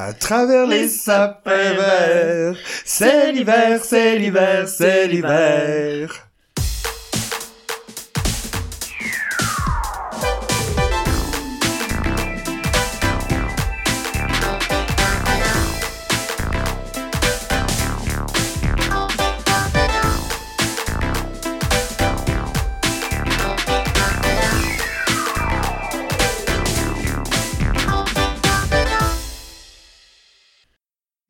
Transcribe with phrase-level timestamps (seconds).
[0.00, 2.54] À travers les sapins verts,
[2.84, 6.27] c'est l'hiver, c'est l'hiver, c'est l'hiver.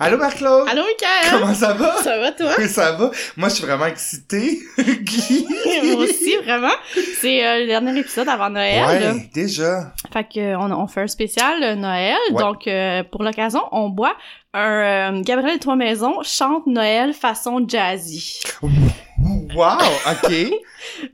[0.08, 0.68] Allô Marc-Claude?
[0.68, 1.30] Allô, Michael!
[1.40, 2.02] Comment ça va?
[2.02, 2.50] Ça va, toi?
[2.58, 3.10] Oui, ça va.
[3.36, 4.58] Moi, je suis vraiment excitée.
[4.78, 5.46] Guy.
[5.92, 6.72] Moi aussi, vraiment.
[7.20, 9.00] C'est euh, le dernier épisode avant Noël.
[9.00, 9.12] là.
[9.12, 9.92] Ouais, déjà.
[10.12, 12.16] Fait que euh, on, fait un spécial euh, Noël.
[12.32, 12.42] Ouais.
[12.42, 14.16] Donc, euh, pour l'occasion, on boit
[14.54, 18.40] un euh, Gabriel et Trois Maisons chante Noël façon jazzy.
[18.62, 19.78] Wow,
[20.10, 20.30] ok.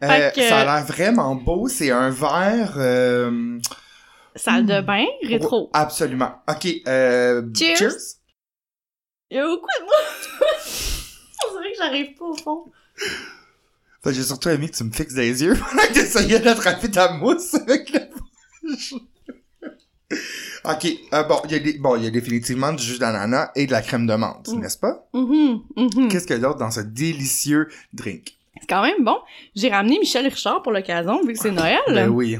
[0.01, 1.69] Que- Ça a l'air vraiment beau.
[1.69, 2.75] C'est un verre...
[4.37, 5.70] Salle de bain, rétro.
[5.73, 6.33] Absolument.
[6.48, 6.67] Ok.
[6.89, 8.19] Euh, Cheers.
[9.34, 9.91] Il y a beaucoup de monde.
[11.50, 12.64] On dirait que j'arrive pas au fond.
[14.05, 17.12] Que J'ai surtout aimé que tu me fixes des yeux pendant que t'essayais d'attraper ta
[17.14, 18.00] mousse avec le
[20.67, 23.50] Ok, euh, bon, il y, a des- bon, il y a définitivement du jus d'ananas
[23.56, 24.61] et de la crème de menthe, Mm.
[24.61, 25.09] n'est-ce pas?
[25.12, 26.09] Mhm, mhm.
[26.09, 28.37] Qu'est-ce qu'il y a d'autre dans ce délicieux drink?
[28.61, 29.16] C'est quand même bon.
[29.56, 31.81] J'ai ramené Michel Richard pour l'occasion, vu que c'est Noël.
[31.89, 32.39] Ben oui.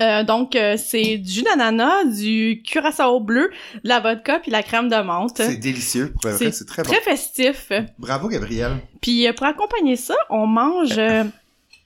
[0.00, 3.50] Euh, donc, euh, c'est du jus d'ananas, du curaçao bleu,
[3.82, 5.36] de la vodka puis la crème de menthe.
[5.38, 6.14] C'est délicieux.
[6.38, 6.90] C'est très bon.
[6.92, 7.72] Très festif.
[7.98, 8.76] Bravo, Gabriel.
[9.00, 11.24] Puis euh, pour accompagner ça, on mange euh,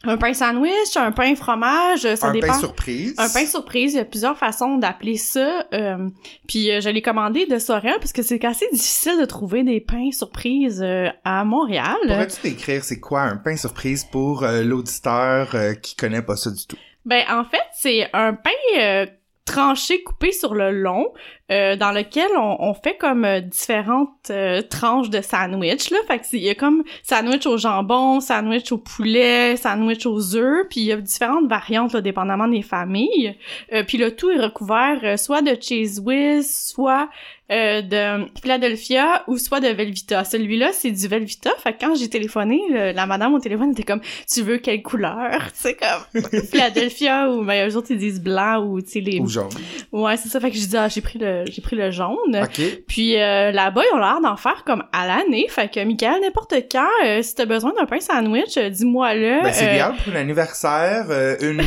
[0.05, 2.48] un pain sandwich, un pain fromage, ça un dépend.
[2.48, 3.14] pain surprise.
[3.16, 5.64] Un pain surprise, il y a plusieurs façons d'appeler ça.
[5.72, 6.08] euh,
[6.46, 9.80] puis euh, je l'ai commandé de Sorel parce que c'est assez difficile de trouver des
[9.80, 11.96] pains surprises euh, à Montréal.
[12.02, 16.66] Pourrais-tu décrire c'est quoi un pain surprise pour euh, l'auditeur qui connaît pas ça du
[16.66, 16.77] tout?
[17.05, 19.06] Ben en fait, c'est un pain euh,
[19.45, 21.12] tranché coupé sur le long
[21.50, 26.18] euh, dans lequel on, on fait comme euh, différentes euh, tranches de sandwich là fait
[26.20, 30.67] que c'est- il y a comme sandwich au jambon sandwich au poulet sandwich aux œufs
[30.70, 33.36] puis il y a différentes variantes là, dépendamment des familles
[33.72, 37.08] Euh, puis le tout est recouvert euh, soit de cheese whiz soit
[37.50, 40.24] euh, de Philadelphia ou soit de Velvita.
[40.24, 41.50] Celui-là, c'est du Velvita.
[41.62, 44.00] Fait que quand j'ai téléphoné, le- la madame au téléphone était comme
[44.33, 48.80] «Tu veux quelle couleur?» C'est comme Philadelphia ou ben eux autres ils disent blanc ou
[48.80, 49.50] tu sais les Ou jaune.
[49.92, 52.47] ouais c'est ça fait que j'ai dit ah j'ai pris le j'ai pris le jaune.
[52.89, 55.47] Puis euh, là-bas ils ont l'air d'en faire comme à l'année.
[55.48, 59.42] Fait que Michael n'importe quand euh, si t'as besoin d'un pain sandwich euh, dis-moi le
[59.42, 61.07] Ben, c'est idéal pour un anniversaire,
[61.41, 61.63] une,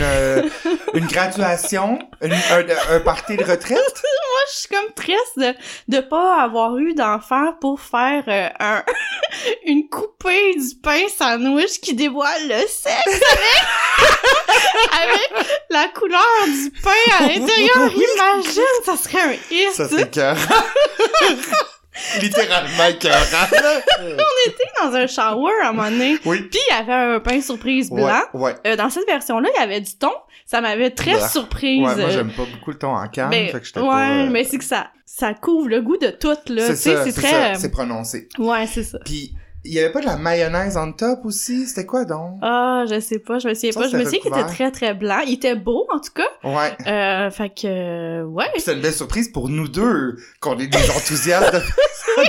[0.93, 3.77] une graduation, une- un, un party de retraite?
[4.35, 5.53] moi je suis comme triste de
[5.87, 8.23] de pas avoir eu d'enfant pour faire
[8.59, 8.83] un
[9.65, 13.65] une coupée du pain sandwich qui dévoile le sexe avec
[14.91, 17.89] avec la couleur du pain à l'intérieur.
[17.91, 19.35] Imagine ça serait un
[19.73, 20.37] Ça, c'est cœur.
[22.21, 23.47] Littéralement écœurant.
[23.99, 26.41] on était dans un shower à un moment donné Oui.
[26.41, 28.19] Puis il y avait un pain surprise blanc.
[28.33, 28.55] Ouais, ouais.
[28.67, 30.11] Euh, dans cette version-là, il y avait du thon.
[30.45, 31.27] Ça m'avait très Bah.
[31.29, 31.81] surprise.
[31.83, 34.09] Ouais, moi, Euh, j'aime pas beaucoup le ton en canne, ben, fait que ouais, pas...
[34.09, 36.75] euh, mais c'est que ça, ça couvre le goût de tout, là.
[36.75, 37.55] c'est très...
[37.55, 38.27] c'est prononcé.
[38.37, 38.99] Ouais, c'est ça.
[39.05, 39.33] Puis,
[39.65, 41.65] il y avait pas de la mayonnaise en top aussi?
[41.67, 42.37] C'était quoi donc?
[42.41, 43.87] Ah, je sais pas, je me souviens Ça, pas.
[43.89, 45.19] Je me souviens qu'il était très, très blanc.
[45.25, 46.27] Il était beau, en tout cas.
[46.43, 46.73] Ouais.
[46.87, 48.45] Euh, fait que, euh, ouais.
[48.57, 51.59] C'est une belle surprise pour nous deux, qu'on est des enthousiastes de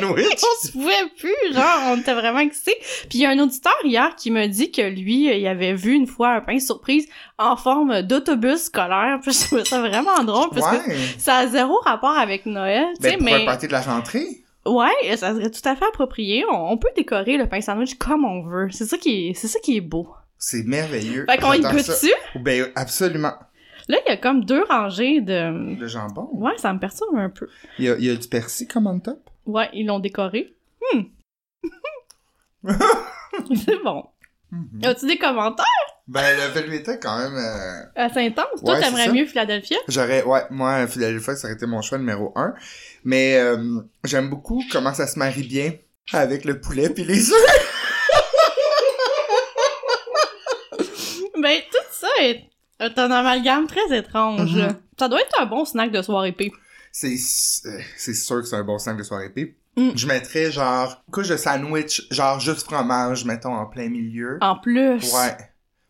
[0.00, 0.26] sandwich.
[0.42, 2.74] On se pouvait plus, genre, on était vraiment excités.
[3.08, 5.92] Puis il y a un auditeur hier qui me dit que lui, il avait vu
[5.92, 7.06] une fois un pain surprise
[7.38, 9.18] en forme d'autobus scolaire.
[9.22, 10.96] Puis je trouvais ça vraiment drôle, parce que Ouais.
[11.18, 13.42] ça a zéro rapport avec Noël, tu Ben, sais, pour mais...
[13.42, 14.26] un party de la rentrée.
[14.66, 16.44] Ouais, ça serait tout à fait approprié.
[16.50, 18.68] On, on peut décorer le pain sandwich comme on veut.
[18.70, 20.08] C'est ça qui est, c'est ça qui est beau.
[20.38, 21.24] C'est merveilleux.
[21.30, 21.92] Fait qu'on y J'adore goûte ça.
[21.92, 22.12] dessus.
[22.36, 23.34] Ben, absolument.
[23.88, 25.78] Là, il y a comme deux rangées de...
[25.78, 26.28] Le jambon.
[26.32, 27.48] Ouais, ça me perturbe un peu.
[27.78, 29.30] Il y a, il y a du persil comme on top?
[29.46, 30.52] Ouais, ils l'ont décoré.
[30.92, 31.02] Hmm.
[33.54, 34.04] C'est bon.
[34.50, 34.80] Mhm.
[34.84, 35.64] As-tu des commentaires?
[36.08, 37.34] Ben, le Velveeta, quand même...
[37.34, 38.60] euh, assez intenses?
[38.64, 39.76] Toi, Ouais, c'est t'aimerais mieux Philadelphia?
[39.88, 42.54] J'aurais, ouais, moi, Philadelphia, ça aurait été mon choix numéro un.
[43.06, 43.56] Mais euh,
[44.02, 45.72] j'aime beaucoup comment ça se marie bien
[46.12, 47.36] avec le poulet puis les œufs.
[51.40, 52.48] Ben, tout ça est
[52.80, 54.56] un amalgame très étrange.
[54.56, 54.74] Mhm.
[54.98, 56.50] Ça doit être un bon snack de soirée épée.
[56.90, 57.14] C'est,
[57.66, 59.54] euh, c'est sûr que c'est un bon snack de soirée épée.
[59.76, 59.90] Mm.
[59.94, 64.38] Je mettrais genre couche de sandwich, genre juste fromage, mettons en plein milieu.
[64.40, 65.12] En plus.
[65.14, 65.36] Ouais.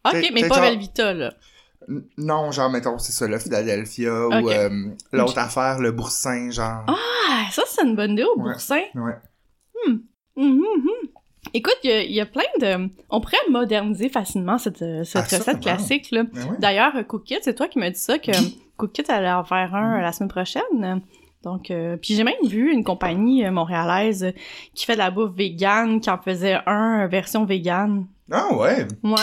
[0.04, 1.32] Ok, mais pas genre- Velvita, là.
[2.18, 4.68] Non, genre mettons c'est ça, le Philadelphia ou euh,
[5.12, 6.84] l'autre affaire, le boursin, genre.
[6.88, 8.52] Ah, ça, c'est une bonne idée au Ouais.
[8.52, 8.82] boursin.
[8.94, 9.14] Ouais.
[9.86, 10.02] Mhm,
[10.36, 10.90] mhm.
[11.54, 12.88] Écoute, il y y, a plein de...
[13.08, 16.24] On pourrait moderniser facilement cette, euh, cette Ah, recette classique, là.
[16.24, 16.56] Ben ouais.
[16.58, 18.32] D'ailleurs, Cookit, c'est toi qui m'as dit ça, que
[18.76, 21.00] Cookit allait en faire un euh, la semaine prochaine.
[21.44, 24.32] Donc, euh, puis j'ai même vu une compagnie euh, montréalaise euh,
[24.74, 28.06] qui fait de la bouffe végane, qui en faisait un euh, version végane.
[28.32, 28.86] Ah ouais.
[29.04, 29.14] Ouais.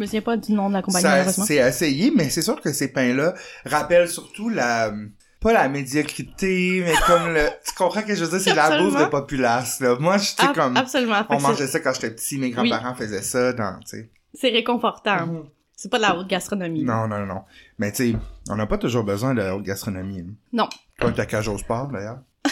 [0.00, 1.44] Je me souviens pas du nom de la compagnie, Ça, malheureusement.
[1.44, 3.34] c'est essayé, mais c'est sûr que ces pains-là
[3.66, 4.94] rappellent surtout la...
[5.42, 7.42] Pas la médiocrité, mais comme le...
[7.66, 9.96] Tu comprends que je veux dire, c'est la bouffe de populace, là.
[10.00, 10.74] Moi, je sais Ab- comme...
[10.78, 11.22] Absolument.
[11.28, 14.10] On mangeait ça quand j'étais petit, mes grands-parents faisaient ça dans, tu sais.
[14.32, 15.26] C'est réconfortant.
[15.26, 15.44] Mhm.
[15.76, 16.82] C'est pas de la haute gastronomie.
[16.82, 17.42] Non, non, non.
[17.78, 18.18] Mais tu sais,
[18.48, 20.24] on n'a pas toujours besoin de la haute gastronomie.
[20.50, 20.66] Non.
[20.98, 22.20] Comme ta cage au sport, d'ailleurs.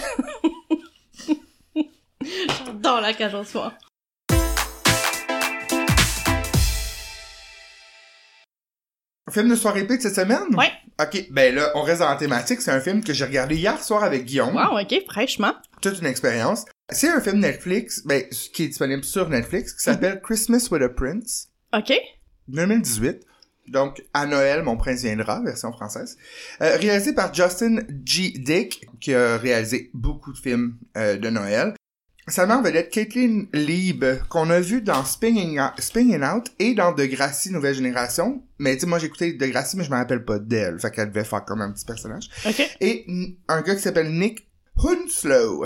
[2.66, 3.72] J'adore la cage au soir.
[9.30, 10.54] Film de soirée épique cette semaine?
[10.56, 10.70] Ouais.
[11.00, 12.60] Ok, ben là, on reste dans la thématique.
[12.60, 14.54] C'est un film que j'ai regardé hier soir avec Guillaume.
[14.56, 15.54] Wow, ok, fraîchement.
[15.80, 16.64] Toute une expérience.
[16.90, 20.88] C'est un film Netflix, ben, qui est disponible sur Netflix, qui s'appelle Christmas with a
[20.88, 21.92] Prince, Ok.
[22.48, 23.20] 2018.
[23.68, 26.16] Donc, à Noël, mon prince viendra, version française.
[26.62, 28.32] Euh, réalisé par Justin G.
[28.38, 31.74] Dick, qui a réalisé beaucoup de films euh, de Noël.
[32.28, 36.92] Sa mère vedette Caitlin Lieb, qu'on a vu dans Spinning Out, Spinning Out et dans
[36.92, 38.42] Degrassi Nouvelle Génération.
[38.58, 40.78] Mais tu moi j'ai écouté Degrassi, mais je me rappelle pas d'elle.
[40.78, 42.28] Fait qu'elle devait faire comme un petit personnage.
[42.46, 42.76] Ok.
[42.80, 43.06] Et
[43.48, 44.46] un gars qui s'appelle Nick
[44.76, 45.64] Hunslow.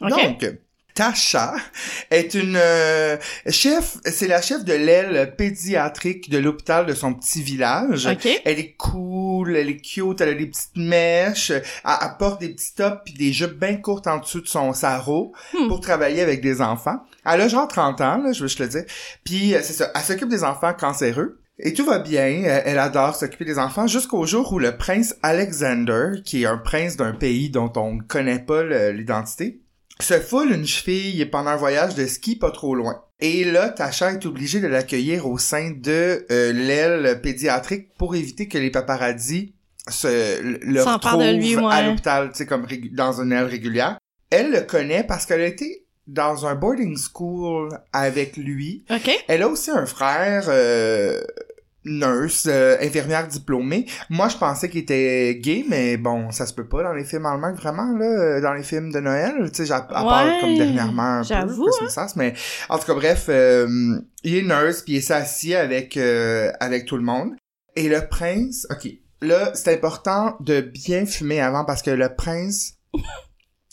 [0.00, 0.10] Ok.
[0.10, 0.58] Donc,
[0.94, 1.54] Tasha
[2.10, 3.16] est une euh,
[3.48, 8.06] chef, c'est la chef de l'aile pédiatrique de l'hôpital de son petit village.
[8.06, 8.28] Ok.
[8.44, 12.50] Elle est cool, elle est cute, elle a des petites mèches, elle, elle porte des
[12.50, 15.68] petits tops puis des jupes bien courtes en dessous de son sarrau Hmm.
[15.68, 16.98] pour travailler avec des enfants.
[17.24, 18.84] Elle a genre 30 ans, là, je veux juste le dire.
[19.24, 21.40] Puis euh, c'est ça, elle s'occupe des enfants cancéreux.
[21.58, 25.14] Et tout va bien, euh, elle adore s'occuper des enfants jusqu'au jour où le prince
[25.22, 28.62] Alexander, qui est un prince d'un pays dont on ne connaît pas
[28.92, 29.60] l'identité,
[30.00, 33.02] se foule une cheville pendant un voyage de ski pas trop loin.
[33.20, 38.48] Et là, Tasha est obligée de l'accueillir au sein de euh, l'aile pédiatrique pour éviter
[38.48, 39.54] que les paparazzis
[39.88, 41.72] se le retrouvent de lui, ouais.
[41.72, 43.98] à l'hôpital, tu sais, comme dans une aile régulière.
[44.30, 48.84] Elle le connaît parce qu'elle a été dans un boarding school avec lui.
[49.28, 51.22] Elle a aussi un frère euh,
[51.84, 53.86] nurse, euh, infirmière diplômée.
[54.10, 57.26] Moi, je pensais qu'il était gay, mais bon, ça se peut pas dans les films
[57.26, 59.66] allemands, vraiment, là, euh, dans les films de Noël, tu sais,
[60.40, 61.88] comme dernièrement un peu, hein.
[62.16, 62.34] Mais
[62.68, 66.86] en tout cas, bref, euh, il est nurse, puis il est assis avec, euh, avec
[66.86, 67.32] tout le monde.
[67.76, 68.88] Et le prince, ok,
[69.20, 72.74] là, c'est important de bien fumer avant, parce que le prince...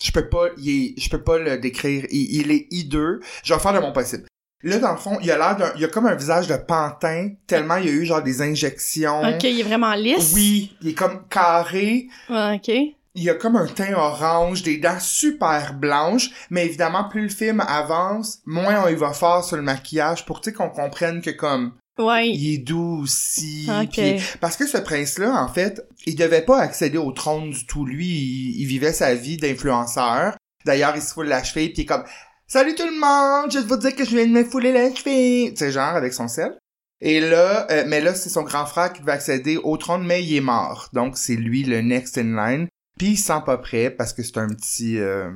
[0.03, 2.07] Je peux pas, il est- je peux pas le décrire.
[2.09, 3.19] Il, il est hideux.
[3.43, 4.23] Je vais faire de mon possible.
[4.63, 7.29] Là, dans le fond, il a l'air d'un, il a comme un visage de pantin,
[7.47, 9.21] tellement il y a eu genre des injections.
[9.21, 10.33] Ok, il est vraiment lisse?
[10.35, 12.07] Oui, il est comme carré.
[12.29, 12.71] Ouais, ok.
[13.15, 17.59] Il a comme un teint orange, des dents super blanches, mais évidemment, plus le film
[17.67, 21.31] avance, moins on y va fort sur le maquillage pour, tu sais, qu'on comprenne que
[21.31, 22.29] comme, Ouais.
[22.29, 23.67] il est doux aussi.
[23.81, 23.89] Ok.
[23.91, 27.85] puis- parce que ce prince-là, en fait, il devait pas accéder au trône du tout.
[27.85, 30.35] Lui, il, il vivait sa vie d'influenceur.
[30.65, 32.03] D'ailleurs, il se foule la cheville, puis il est comme
[32.53, 35.53] «Salut tout le monde, juste vous dire que je viens de me fouler la cheville!»
[35.53, 36.57] Tu sais, genre, avec son sel.
[36.99, 40.21] Et là, euh, mais là, c'est son grand frère qui devait accéder au trône, mais
[40.21, 40.89] il est mort.
[40.91, 42.67] Donc, c'est lui le next in line.
[42.99, 44.97] Puis il se sent pas prêt parce que c'est un petit...
[44.97, 45.31] euh,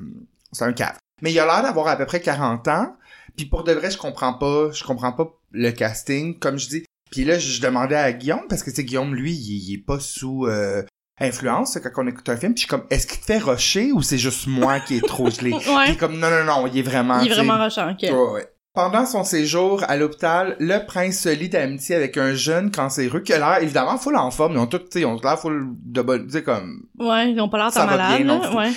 [0.52, 0.98] c'est un cadre.
[1.22, 2.98] Mais il a l'air d'avoir à peu près 40 ans.
[3.38, 6.86] Puis pour de vrai, je comprends pas, je comprends pas le casting, comme je dis.
[7.12, 9.74] Puis là, je, je demandais à Guillaume, parce que, tu sais, Guillaume, lui, il, il
[9.76, 10.84] est pas sous euh,
[11.20, 12.54] influence quand on écoute un film.
[12.54, 15.06] Puis je suis comme, est-ce qu'il te fait rusher ou c'est juste moi qui est
[15.08, 15.52] trop gelé?
[15.68, 15.92] Ouais.
[15.92, 17.20] est comme, non, non, non, il est vraiment...
[17.22, 18.02] Il est vraiment rushant, ok.
[18.04, 18.48] Ouais, ouais.
[18.74, 23.32] Pendant son séjour à l'hôpital, le prince se lie d'amitié avec un jeune cancéreux qui
[23.32, 24.54] a l'air évidemment full en forme.
[24.56, 27.32] Ils ont tout, tu sais, ils ont l'air full de bonne, tu sais, comme, Ouais,
[27.32, 28.72] ils ont pas l'air tant malades, bien, non, Ouais.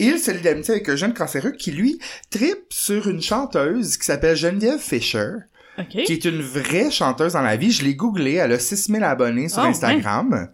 [0.00, 4.04] il se lie d'amitié avec un jeune cancéreux qui, lui, tripe sur une chanteuse qui
[4.04, 5.30] s'appelle Geneviève Fisher,
[5.78, 6.02] Ok.
[6.04, 7.70] qui est une vraie chanteuse dans la vie.
[7.70, 10.48] Je l'ai googlé, elle a 6000 abonnés sur Oh, Instagram.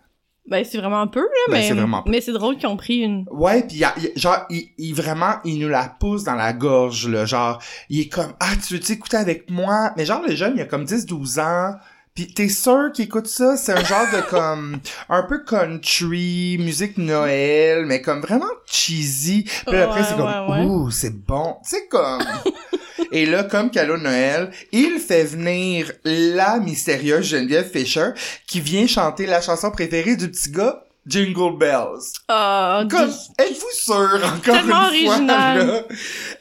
[0.49, 1.69] Ben, c'est vraiment peu, là, Ben, mais...
[1.69, 2.11] c'est vraiment peu.
[2.11, 3.25] Mais c'est drôle qu'ils ont pris une...
[3.31, 6.25] Ouais, pis y a- il y a- genre, il, il vraiment, il nous la pousse
[6.25, 7.25] dans la gorge, là.
[7.25, 9.93] Genre, il est comme, ah, tu veux écouter avec moi?
[9.97, 11.77] Mais genre, le jeune, il a comme 10-12 ans.
[12.15, 13.57] Pis t'es sûr qu'il écoute ça?
[13.57, 19.45] C'est un genre de comme, un peu country, musique Noël, mais comme vraiment cheesy.
[19.67, 20.65] Puis après, Ouais, c'est comme, ouais, ouais.
[20.67, 21.59] ouh, c'est bon.
[21.63, 22.25] C'est comme...
[23.13, 28.11] Et là, comme cadeau de Noël, il fait venir la mystérieuse Geneviève Fisher
[28.47, 32.13] qui vient chanter la chanson préférée du petit gars, Jingle Bells.
[32.29, 35.67] Ah, du- êtes-vous sûr, encore Tellement une fois, original.
[35.67, 35.83] là?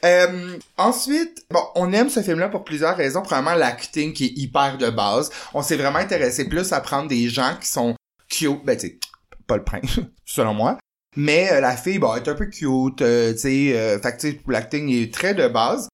[0.04, 3.22] Euh, ensuite, bon, on aime ce film-là pour plusieurs raisons.
[3.22, 5.30] Premièrement, l'acting qui est hyper de base.
[5.54, 7.94] On s'est vraiment intéressé plus à prendre des gens qui sont
[8.28, 8.98] cute, ben, tu sais,
[9.46, 10.78] pas le prince, selon moi.
[11.16, 13.98] Mais euh, la fille, bon, elle est un peu cute, euh, tu sais, euh,
[14.46, 15.88] l'acting est très de base.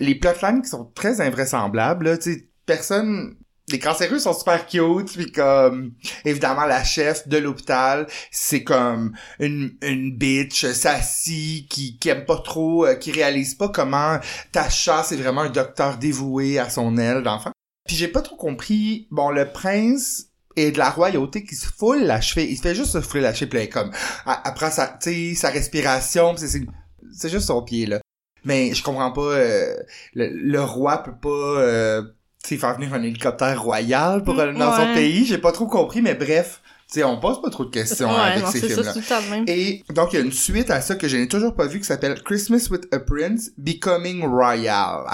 [0.00, 3.36] Les plotlines qui sont très invraisemblables, tu sais, personne
[3.70, 5.92] les cancéreux sont super cute, puis comme
[6.24, 12.38] évidemment la chef de l'hôpital, c'est comme une une bitch sassy qui qui aime pas
[12.38, 14.18] trop, euh, qui réalise pas comment
[14.52, 17.52] Tasha c'est vraiment un docteur dévoué à son aile d'enfant.
[17.86, 19.06] Puis j'ai pas trop compris.
[19.10, 22.50] Bon, le prince et de la royauté qui se foule la cheville.
[22.50, 23.90] Il se fait juste se fouler la cheville, comme
[24.24, 26.62] après sa, tu sa respiration, c'est
[27.14, 28.00] c'est juste son pied là.
[28.48, 29.20] Mais je comprends pas.
[29.20, 29.76] euh,
[30.14, 31.28] le, le roi peut pas.
[31.60, 32.02] Euh,
[32.42, 35.26] faire venir un hélicoptère royal pour aller dans son pays.
[35.26, 36.62] J'ai pas trop compris, mais bref.
[36.90, 38.94] Tu sais, on pose pas trop de questions ouais, avec non, ces films-là.
[39.46, 41.80] Et donc, il y a une suite à ça que je n'ai toujours pas vu
[41.80, 45.04] qui s'appelle Christmas with a Prince Becoming Royal.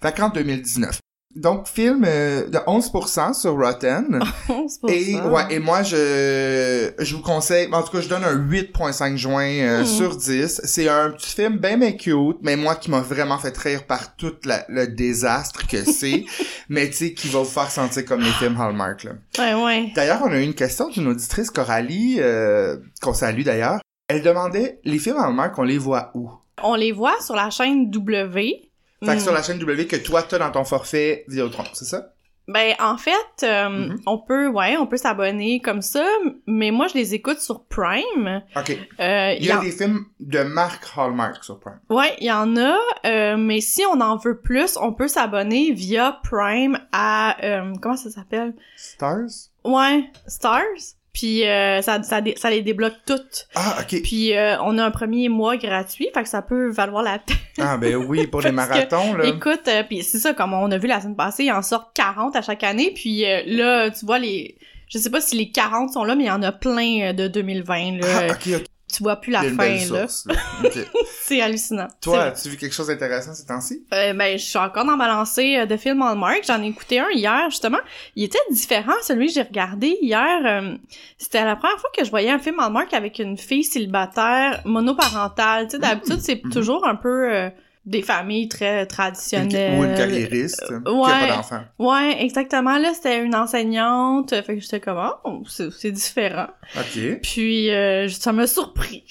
[0.00, 1.00] Fait qu'en 2019.
[1.36, 4.20] Donc, film euh, de 11% sur Rotten.
[4.68, 5.26] C'est pour Et ça.
[5.28, 9.44] ouais, et moi je je vous conseille, en tout cas je donne un 8.5 juin
[9.44, 9.84] euh, Hmm.
[9.86, 10.60] sur 10.
[10.64, 14.14] C'est un petit film bien bien cute, mais moi qui m'a vraiment fait rire par
[14.16, 16.24] tout la- le désastre que c'est,
[16.68, 19.12] mais tu sais qui va vous faire sentir comme les films Hallmark là.
[19.38, 19.92] Ouais, ouais.
[19.96, 23.80] D'ailleurs, on a eu une question d'une auditrice Coralie euh, qu'on salue d'ailleurs.
[24.08, 26.30] Elle demandait les films Hallmark, on les voit où?
[26.62, 28.70] On les voit sur la chaîne W.
[29.04, 29.20] Fait que Hmm.
[29.20, 32.10] sur la chaîne W que toi t'as dans ton forfait Vidéotron, c'est ça?
[32.46, 34.00] Ben, en fait, euh, Mhm.
[34.04, 36.04] on peut, ouais, on peut s'abonner comme ça,
[36.46, 38.42] mais moi, je les écoute sur Prime.
[38.54, 38.78] OK.
[39.00, 41.80] Euh, Il y a en- des films de marque Hallmark sur Prime.
[41.88, 45.72] Ouais, il y en a, euh, mais si on en veut plus, on peut s'abonner
[45.72, 47.36] via Prime à,
[47.80, 48.54] comment ça s'appelle?
[48.76, 49.48] Stars?
[49.64, 50.98] Ouais, Stars.
[51.14, 53.46] Puis euh, ça, ça, ça les débloque toutes.
[53.54, 54.02] Ah, OK.
[54.02, 57.36] Puis euh, on a un premier mois gratuit, fait que ça peut valoir la peine.
[57.58, 59.24] Ah ben oui, pour les que, marathons, là.
[59.24, 61.92] Écoute, euh, puis c'est ça, comme on a vu la semaine passée, il en sort
[61.94, 64.58] 40 à chaque année, puis euh, là, tu vois, les...
[64.88, 67.12] Je sais pas si les 40 sont là, mais il y en a plein euh,
[67.12, 68.06] de 2020, là.
[68.30, 68.58] Ah.
[68.94, 70.06] Tu vois plus la fin, belle là.
[70.06, 70.34] source, là.
[70.64, 70.78] Ok.
[71.22, 71.88] C'est hallucinant.
[72.00, 73.84] Toi, as-tu vu quelque chose d'intéressant ces temps-ci?
[73.92, 76.42] Euh, ben, je suis encore dans ma lancée euh, de films Hallmark.
[76.46, 77.78] J'en ai écouté un hier, justement.
[78.14, 80.40] Il était différent, celui que j'ai regardé hier.
[80.44, 80.76] euh,
[81.18, 85.66] C'était la première fois que je voyais un film Hallmark avec une fille célibataire monoparentale.
[85.66, 86.52] Tu sais, d'habitude, c'est mhm.
[86.52, 87.50] toujours un peu euh,
[87.86, 89.78] des familles très traditionnelles.
[89.78, 91.10] Ou une carriériste qui a ouais.
[91.10, 91.60] pas d'enfant.
[91.78, 92.78] Ouais, exactement.
[92.78, 94.30] Là, c'était une enseignante.
[94.30, 96.46] Fait que j'étais comme, oh, c'est c'est différent.
[96.76, 97.20] Ok.
[97.22, 99.04] Puis, euh, ça m'a surpris.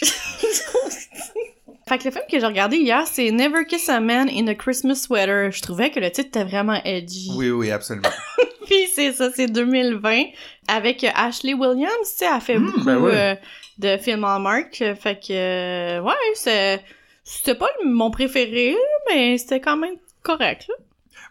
[1.87, 4.55] fait que le film que j'ai regardé hier, c'est Never Kiss a Man in a
[4.55, 5.51] Christmas Sweater.
[5.51, 7.29] Je trouvais que le titre était vraiment edgy.
[7.35, 8.09] Oui, oui, absolument.
[8.65, 10.23] Puis c'est ça, c'est 2020.
[10.67, 13.13] Avec Ashley Williams, tu sais, elle fait Hmm, beaucoup ben ouais.
[13.13, 13.35] euh,
[13.77, 14.73] de films Hallmark.
[14.99, 16.81] Fait que, euh, ouais, c'est...
[17.23, 18.75] C'était pas mon préféré,
[19.09, 20.75] mais c'était quand même correct, là.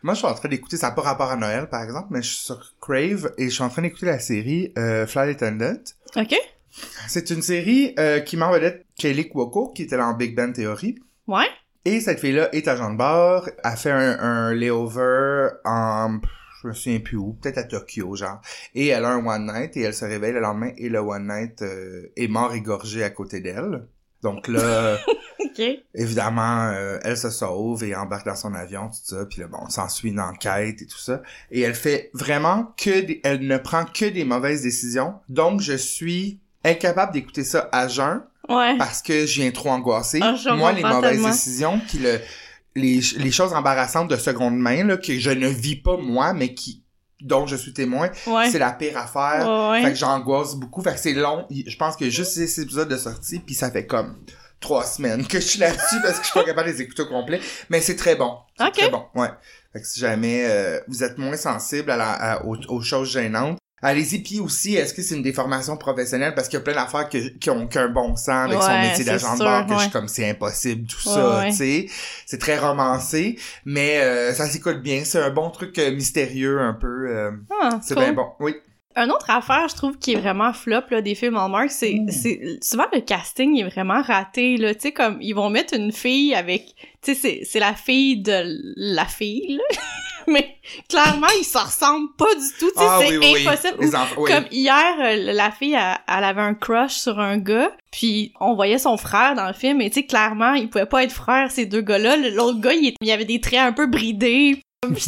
[0.03, 2.23] Moi, je suis en train d'écouter, ça n'a pas rapport à Noël, par exemple, mais
[2.23, 5.81] je suis sur Crave et je suis en train d'écouter la série euh, Flight Attendant.
[6.17, 6.35] OK?
[7.07, 10.99] C'est une série euh, qui m'en vedette Kelly Cuoco, qui était dans Big Bang Theory.
[11.29, 11.47] Ouais?
[11.85, 16.21] Et cette fille-là est agent de bord, a fait un, un layover en...
[16.63, 18.41] Je me souviens plus où, peut-être à Tokyo, genre.
[18.75, 21.27] Et elle a un one night et elle se réveille le lendemain et le one
[21.27, 23.85] night euh, est mort égorgé à côté d'elle.
[24.23, 24.99] Donc là,
[25.45, 25.63] OK.
[25.95, 29.25] évidemment, euh, elle se sauve et embarque dans son avion, tout ça.
[29.27, 31.23] Puis là, bon, s'ensuit une enquête et tout ça.
[31.51, 33.21] Et elle fait vraiment que des...
[33.25, 35.15] Elle ne prend que des mauvaises décisions.
[35.29, 38.77] Donc, je suis incapable d'écouter ça à jeun Ouais.
[38.77, 40.19] parce que je viens trop angoissé.
[40.21, 41.29] Ah, Moi, les mauvaises tellement.
[41.29, 42.19] décisions, puis le,
[42.75, 46.53] les, les choses embarrassantes de seconde main, là, que je ne vis pas moi, mais
[46.53, 46.82] qui
[47.23, 48.51] dont je suis témoin, Ouais.
[48.51, 49.71] c'est la pire affaire.
[49.71, 49.83] Ouais.
[49.83, 50.83] Fait que j'angoisse beaucoup.
[50.83, 51.47] Fait que c'est long.
[51.51, 54.17] Je pense que juste six épisodes de sortie, puis ça fait comme
[54.61, 57.03] trois semaines que je suis là-dessus parce que je suis pas capable de les écouter
[57.03, 57.41] au complet.
[57.69, 58.37] Mais c'est très bon.
[58.59, 58.73] C'est Ok.
[58.75, 59.29] Très bon, ouais.
[59.73, 63.11] Fait que si jamais euh, vous êtes moins sensible à la, à- aux, aux choses
[63.11, 64.21] gênantes, allez-y.
[64.21, 66.35] Puis aussi, est-ce que c'est une déformation professionnelle?
[66.35, 69.05] Parce qu'il y a plein d'affaires que- qui ont qu'un bon sens avec son métier
[69.05, 71.87] d'agent de bord, que je suis comme c'est impossible, tout Ouais, ça, tu sais.
[72.27, 75.03] C'est très romancé, mais euh, ça s'écoute bien.
[75.05, 77.09] C'est un bon truc euh, mystérieux un peu.
[77.09, 78.05] euh, Ah, c'est cool.
[78.05, 78.27] bien bon.
[78.41, 78.55] Oui.
[78.95, 82.09] Un autre affaire, je trouve, qui est vraiment flop là, des films Hallmark, c'est, Ouh.
[82.11, 84.75] c'est souvent le casting est vraiment raté là.
[84.75, 88.21] Tu sais comme ils vont mettre une fille avec, tu sais c'est c'est la fille
[88.21, 88.43] de
[88.77, 89.63] la fille là.
[90.27, 90.57] mais
[90.89, 92.71] clairement ils se ressemblent pas du tout.
[92.71, 93.47] Tu sais Ah c'est oui, oui, oui.
[93.47, 93.79] impossible.
[94.27, 98.55] Comme hier, euh, la fille, elle, elle avait un crush sur un gars, puis on
[98.55, 101.51] voyait son frère dans le film, et tu sais, clairement, ils pouvaient pas être frères,
[101.51, 102.17] ces deux gars-là.
[102.17, 104.63] L'autre gars, il, il avait des traits un peu bridés.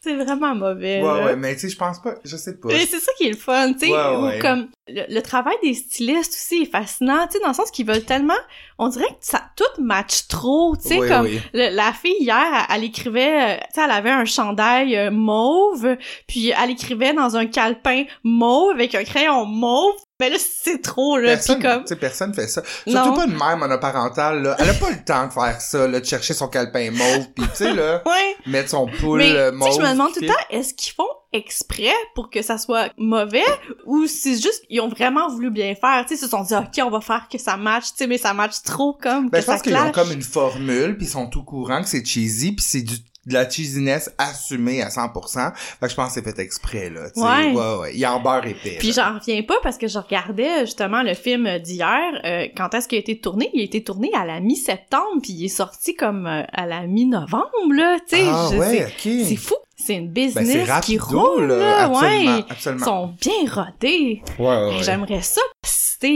[0.00, 1.02] c'est vraiment mauvais.
[1.02, 1.24] Ouais, là.
[1.26, 2.68] ouais, mais tu sais, je pense pas, je sais pas.
[2.70, 4.38] C'est ça qui est le fun, tu sais, Ouais, ou ouais.
[4.38, 7.86] comme le, le travail des stylistes aussi est fascinant, tu sais, dans le sens qu'ils
[7.86, 8.34] veulent tellement,
[8.78, 12.76] on dirait que ça tout match trop, tu sais, comme le- la fille hier, elle,
[12.76, 15.96] elle écrivait, euh, tu sais, elle avait un chandail euh, mauve,
[16.26, 19.94] puis elle écrivait dans un calepin mauve avec un crayon mauve.
[20.18, 21.84] Mais là, c'est trop, là, Personne, comme...
[21.98, 22.62] personne fait ça.
[22.86, 23.04] Non.
[23.04, 24.56] Surtout pas une mère monoparentale, là.
[24.58, 27.42] Elle a pas le temps de faire ça, là, de chercher son calepin mauve, pis
[27.42, 29.72] tu sais, là, Ouais, mettre son poule mais euh, tu mauve.
[29.72, 32.90] sais, je me demande tout le temps, est-ce qu'ils font exprès pour que ça soit
[32.96, 33.44] mauvais
[33.84, 36.54] ou c'est juste ils ont vraiment voulu bien faire, tu sais, ils se sont dit
[36.54, 39.38] OK, on va faire que ça match, tu sais, mais ça match trop comme Ben,
[39.38, 42.04] que je pense qu'ils ont comme une formule, puis ils sont tout courant que c'est
[42.06, 42.94] cheesy, puis c'est du
[43.26, 45.52] de la cheesiness assumée à 100%.
[45.54, 47.10] Fait que je pense que c'est fait exprès, là.
[47.10, 47.26] tu sais.
[47.26, 47.52] Ouais.
[47.52, 47.90] ouais, ouais.
[47.94, 48.76] Il y a en beurre épais.
[48.78, 51.98] Puis j'en reviens pas parce que je regardais justement le film d'hier.
[52.24, 53.50] euh, quand est-ce qu'il a été tourné?
[53.54, 56.86] Il a été tourné à la mi-septembre, puis il est sorti comme euh, à la
[56.86, 58.22] mi-novembre, là, tu sais.
[58.28, 58.92] Ah ouais, ok.
[59.26, 59.54] C'est fou.
[59.78, 61.56] C'est une Ben, business qui rapido, roule, là.
[61.58, 62.00] là, Absolument,
[62.36, 62.44] ouais.
[62.48, 62.84] Ils absolument.
[62.84, 64.22] sont bien rodés.
[64.38, 64.82] Ouais, ouais, ouais.
[64.82, 65.42] J'aimerais ça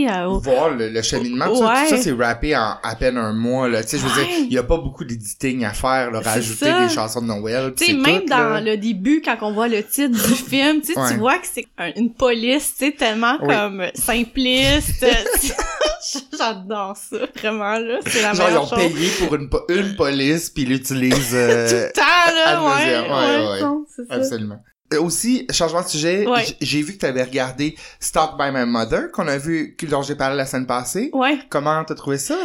[0.08, 0.26] à...
[0.26, 1.46] voir le, le cheminement.
[1.46, 1.88] tout ça, Ouais.
[1.88, 3.82] Tout ça, c'est rappé en à peine un mois, là.
[3.82, 4.26] Tu sais, je veux Ouais.
[4.26, 6.20] dire, il y a pas beaucoup d'editing à faire, là.
[6.20, 6.86] Rajouter ça.
[6.86, 7.72] des chansons de Noël.
[7.76, 10.98] Tu sais, même dans le début, quand on voit le titre du film, tu sais,
[11.00, 11.10] Ouais.
[11.12, 13.54] tu vois que c'est un- une police, tu sais, tellement Oui.
[13.54, 15.04] comme simpliste.
[16.36, 17.98] J'adore ça, vraiment, là.
[18.06, 18.78] C'est la Genre, ils meilleure ont chose.
[18.92, 22.62] payé pour une, po- une police, puis ils l'utilisent euh, Tout le temps, là, ad
[22.62, 23.60] ouais.
[23.60, 24.16] Ouais, ouais.
[24.16, 24.62] Absolument.
[24.92, 26.44] Euh, Aussi, changement de sujet, Ouais.
[26.60, 30.16] j'ai vu que tu avais regardé Stalked by My Mother, qu'on a vu, dont j'ai
[30.16, 31.10] parlé la semaine passée.
[31.12, 32.36] Ouais, Comment t'as trouvé ça?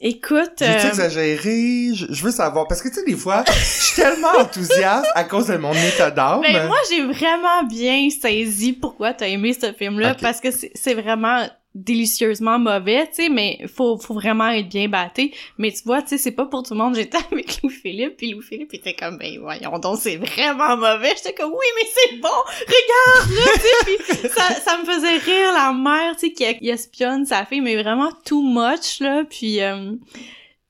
[0.00, 1.88] écoute, J'ai-tu euh, exagéré?
[1.94, 2.66] Je, je veux savoir.
[2.68, 6.10] Parce que, tu sais, des fois, je suis tellement enthousiaste à cause de mon état
[6.10, 6.40] d'âme.
[6.42, 11.46] ben, moi, j'ai vraiment bien saisi pourquoi t'as aimé ce film-là, parce que c'est vraiment
[11.76, 15.32] délicieusement mauvais, tu sais, mais faut, faut vraiment être bien batté.
[15.58, 16.96] Mais tu vois, tu sais, c'est pas pour tout le monde.
[16.96, 21.12] J'étais avec Louis-Philippe, puis Louis-Philippe était comme, ben voyons donc, c'est vraiment mauvais.
[21.16, 22.28] J'étais comme, oui, mais c'est bon,
[22.66, 27.26] regarde, là, tu sais, ça, ça me faisait rire la mère, tu sais, qui, espionne
[27.26, 29.60] sa fille, mais vraiment too much, là, puis...
[29.60, 29.92] euh,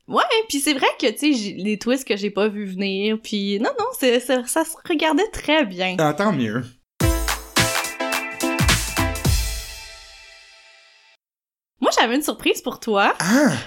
[0.09, 3.59] Ouais, puis c'est vrai que, tu sais, les twists que j'ai pas vu venir, puis
[3.59, 5.97] non, non, c'est, c'est- ça se regardait très bien.
[5.99, 6.63] Ah, tant mieux.
[12.07, 13.17] J'avais une surprise pour toi.
[13.19, 13.59] Ah!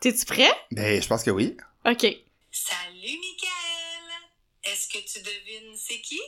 [0.00, 0.52] T'es-tu prêt?
[0.70, 1.56] Ben, je pense que oui.
[1.86, 2.02] OK.
[2.52, 4.12] Salut Michael!
[4.64, 6.20] Est-ce que tu devines c'est qui?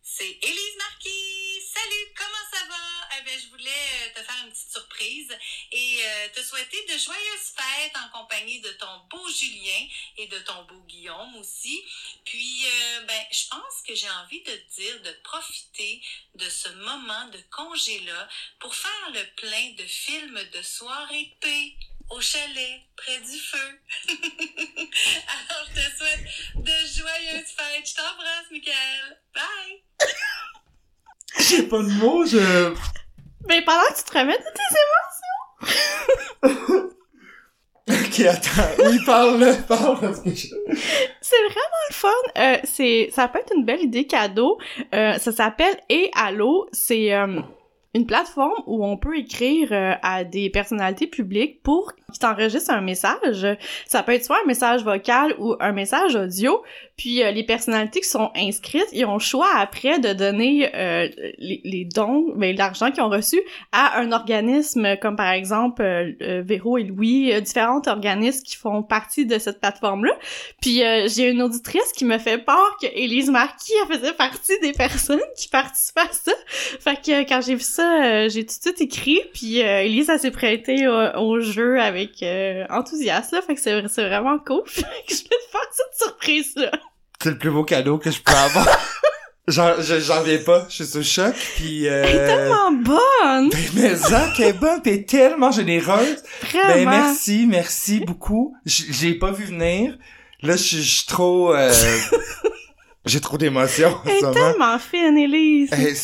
[0.00, 1.62] C'est Élise Marquis!
[1.74, 2.97] Salut, comment ça va?
[3.36, 5.36] Je voulais euh, te faire une petite surprise
[5.72, 10.38] et euh, te souhaiter de joyeuses fêtes en compagnie de ton beau Julien et de
[10.38, 11.84] ton beau Guillaume aussi.
[12.24, 16.00] Puis, euh, ben, je pense que j'ai envie de te dire de profiter
[16.36, 18.28] de ce moment de congé-là
[18.60, 21.74] pour faire le plein de films de soirée paix
[22.10, 23.80] au chalet près du feu.
[24.08, 26.24] Alors, je te souhaite
[26.54, 27.88] de joyeuses fêtes.
[27.88, 29.20] Je t'embrasse, Michael.
[29.34, 29.82] Bye!
[31.40, 32.74] J'ai pas de mots, je...
[33.46, 34.68] Mais pendant que tu te remets de tes
[37.90, 38.84] Ok, attends.
[38.90, 40.14] Oui, parle, parle.
[40.14, 42.08] C'est vraiment le fun.
[42.36, 44.58] Euh, c'est, ça peut être une belle idée cadeau.
[44.94, 46.68] Euh, ça s'appelle Et Allo.
[46.72, 47.40] C'est euh,
[47.94, 52.80] une plateforme où on peut écrire euh, à des personnalités publiques pour qu'ils t'enregistrent un
[52.80, 53.46] message.
[53.86, 56.62] Ça peut être soit un message vocal ou un message audio.
[56.96, 61.08] Puis euh, les personnalités qui sont inscrites, ils ont le choix après de donner euh,
[61.38, 63.38] les, les dons, mais l'argent qu'ils ont reçu
[63.72, 68.82] à un organisme comme par exemple euh, euh, Véro et Louis, différents organismes qui font
[68.82, 70.12] partie de cette plateforme-là.
[70.62, 74.72] Puis euh, j'ai une auditrice qui me fait part que Élise Marquis faisait partie des
[74.72, 76.32] personnes qui participaient à ça.
[76.80, 79.20] Fait que quand j'ai vu ça, euh, j'ai tout de suite écrit.
[79.34, 83.36] Puis Élise elle s'est prêtée au, au jeu avec euh, enthousiasme.
[83.36, 84.62] Là, fait que c'est c'est vraiment cool.
[84.66, 86.70] Fait que je vais te faire cette surprise là.
[87.22, 88.66] C'est le plus beau cadeau que je peux avoir.
[89.48, 90.66] J'en, je- j'en viens pas.
[90.68, 92.04] Je suis sous choc, puis euh...
[92.06, 96.22] Elle est tellement bonne, Ben, mais Zach, est bonne, t'es tellement généreuse.
[96.42, 96.68] vraiment.
[96.74, 98.54] Ben, merci, merci beaucoup.
[98.66, 99.96] J'ai pas vu venir.
[100.42, 101.54] Là, je suis- trop...
[101.54, 101.72] euh,
[103.06, 105.70] J'ai trop d'émotions Elle est tellement fine, Élise.
[105.72, 105.94] Eh,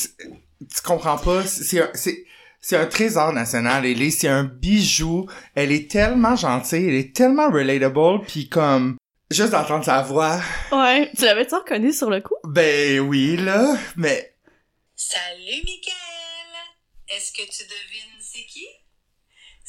[0.75, 2.25] tu comprends pas, c'est,
[2.67, 5.29] c'est un trésor national, Ellie, c'est un bijou.
[5.55, 8.97] Elle est tellement gentille, elle est tellement relatable, puis comme,
[9.31, 10.41] juste d'entendre sa voix,
[10.73, 11.11] Ouais.
[11.15, 12.37] Tu l'avais-tu reconnu sur le coup?
[12.45, 14.35] ben oui, là, mais
[14.97, 15.95] Salut, Michael!
[17.15, 17.94] Est-ce que tu qui?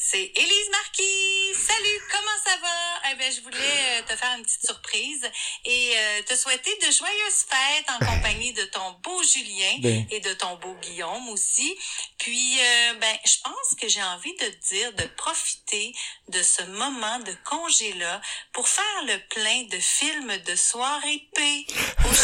[0.08, 1.56] C'est Élise Marquis!
[1.56, 3.12] Salut, comment ça va?
[3.12, 5.28] Eh ben, je voulais euh, te faire une petite surprise
[5.66, 10.06] et euh, te souhaiter de joyeuses fêtes en compagnie de ton beau Julien Ben.
[10.12, 11.76] et de ton beau Guillaume aussi.
[12.20, 15.92] Puis, euh, ben, je pense que j'ai envie de te dire de profiter
[16.30, 18.22] de ce moment de congé-là
[18.54, 21.66] pour faire le plein de films de soirée paix
[22.06, 22.10] au.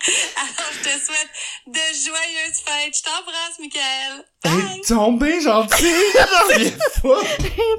[0.36, 1.30] Alors, je te souhaite
[1.66, 2.96] de joyeuses fêtes.
[2.96, 4.24] Je t'embrasse, Michael.
[4.42, 4.80] Bye!
[5.10, 6.70] Est tombée gentille, j'en reviens
[7.02, 7.20] pas.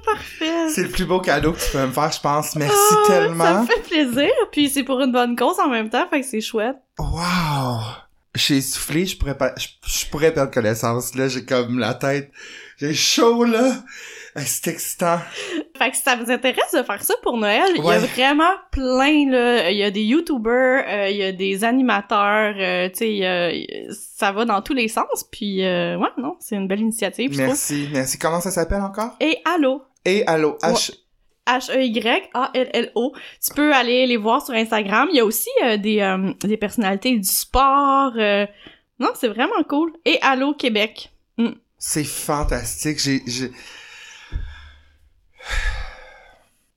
[0.05, 0.69] Parfait.
[0.73, 2.55] C'est le plus beau cadeau que tu peux me faire, je pense.
[2.55, 3.61] Merci Ah, Ça tellement.
[3.61, 6.41] me fait plaisir, puis c'est pour une bonne cause en même temps, fait que c'est
[6.41, 6.77] chouette.
[6.99, 7.79] Wow!
[8.35, 12.31] J'ai essoufflé, je pourrais pas, je, je pourrais perdre connaissance, là, j'ai comme la tête,
[12.77, 13.73] j'ai chaud, là.
[14.35, 15.19] C'est excitant.
[15.77, 17.95] Fait que si ça vous intéresse de faire ça pour Noël, il y Ouais.
[17.95, 19.69] a vraiment plein, là.
[19.71, 24.31] Il y a des YouTubers, euh, il y a des animateurs, euh, tu sais, ça
[24.31, 25.25] va dans tous les sens.
[25.31, 27.35] Puis, euh, ouais, non, c'est une belle initiative.
[27.37, 28.17] Merci, merci.
[28.17, 29.15] Comment ça s'appelle encore?
[29.19, 30.91] Et Allo, Et allô, H...
[31.47, 33.13] H-E-Y-A-L-L-O.
[33.45, 35.07] Tu peux aller les voir sur Instagram.
[35.11, 38.11] Il y a aussi des, des personnalités du sport.
[38.99, 39.91] Non, c'est vraiment cool.
[40.05, 41.11] Et Allo Québec.
[41.77, 42.99] C'est fantastique.
[42.99, 43.51] J'ai...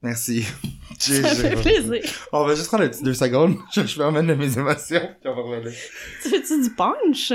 [0.03, 0.47] Merci.
[0.99, 2.03] Ça fait plaisir.
[2.33, 3.57] On va juste prendre un petit deux secondes.
[3.75, 5.01] Je, je vais de mes émotions.
[5.01, 5.73] Puis on va revenir.
[6.23, 7.33] Tu fais-tu du punch?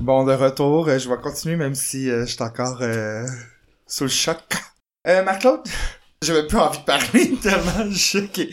[0.00, 3.24] Bon, de retour, euh, je vais continuer même si euh, je suis encore euh,
[3.86, 4.42] sous le choc.
[5.06, 5.62] Euh, Marc-Claude,
[6.22, 8.50] j'avais plus envie de parler tellement je suis choqué.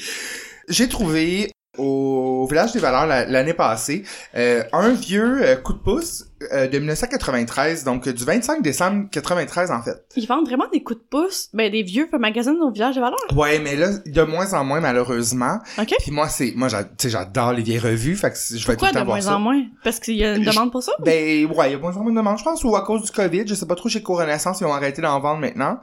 [0.68, 4.04] J'ai trouvé au Village des Valeurs la- l'année passée
[4.36, 9.72] euh, un vieux euh, coup de pouce euh, de 1993, donc du 25 décembre 93
[9.72, 10.06] en fait.
[10.16, 11.50] Ils vendent vraiment des coups de pouce.
[11.54, 13.18] Ben, des vieux magazines au village de valeur.
[13.36, 15.60] Ouais, mais là, de moins en moins malheureusement.
[15.78, 15.94] OK.
[16.00, 18.94] Puis moi, c'est, moi, j'adore les vieilles revues, fait que je vais tout Pourquoi le
[18.94, 19.36] temps de moins ça.
[19.36, 19.62] en moins?
[19.84, 20.92] Parce qu'il y a une demande pour ça?
[21.04, 23.04] Ben, ouais, il y a moins en moins de demandes, je pense, ou à cause
[23.04, 25.80] du COVID, je sais pas trop, chez Co-Renaissance, ils ont arrêté d'en vendre maintenant.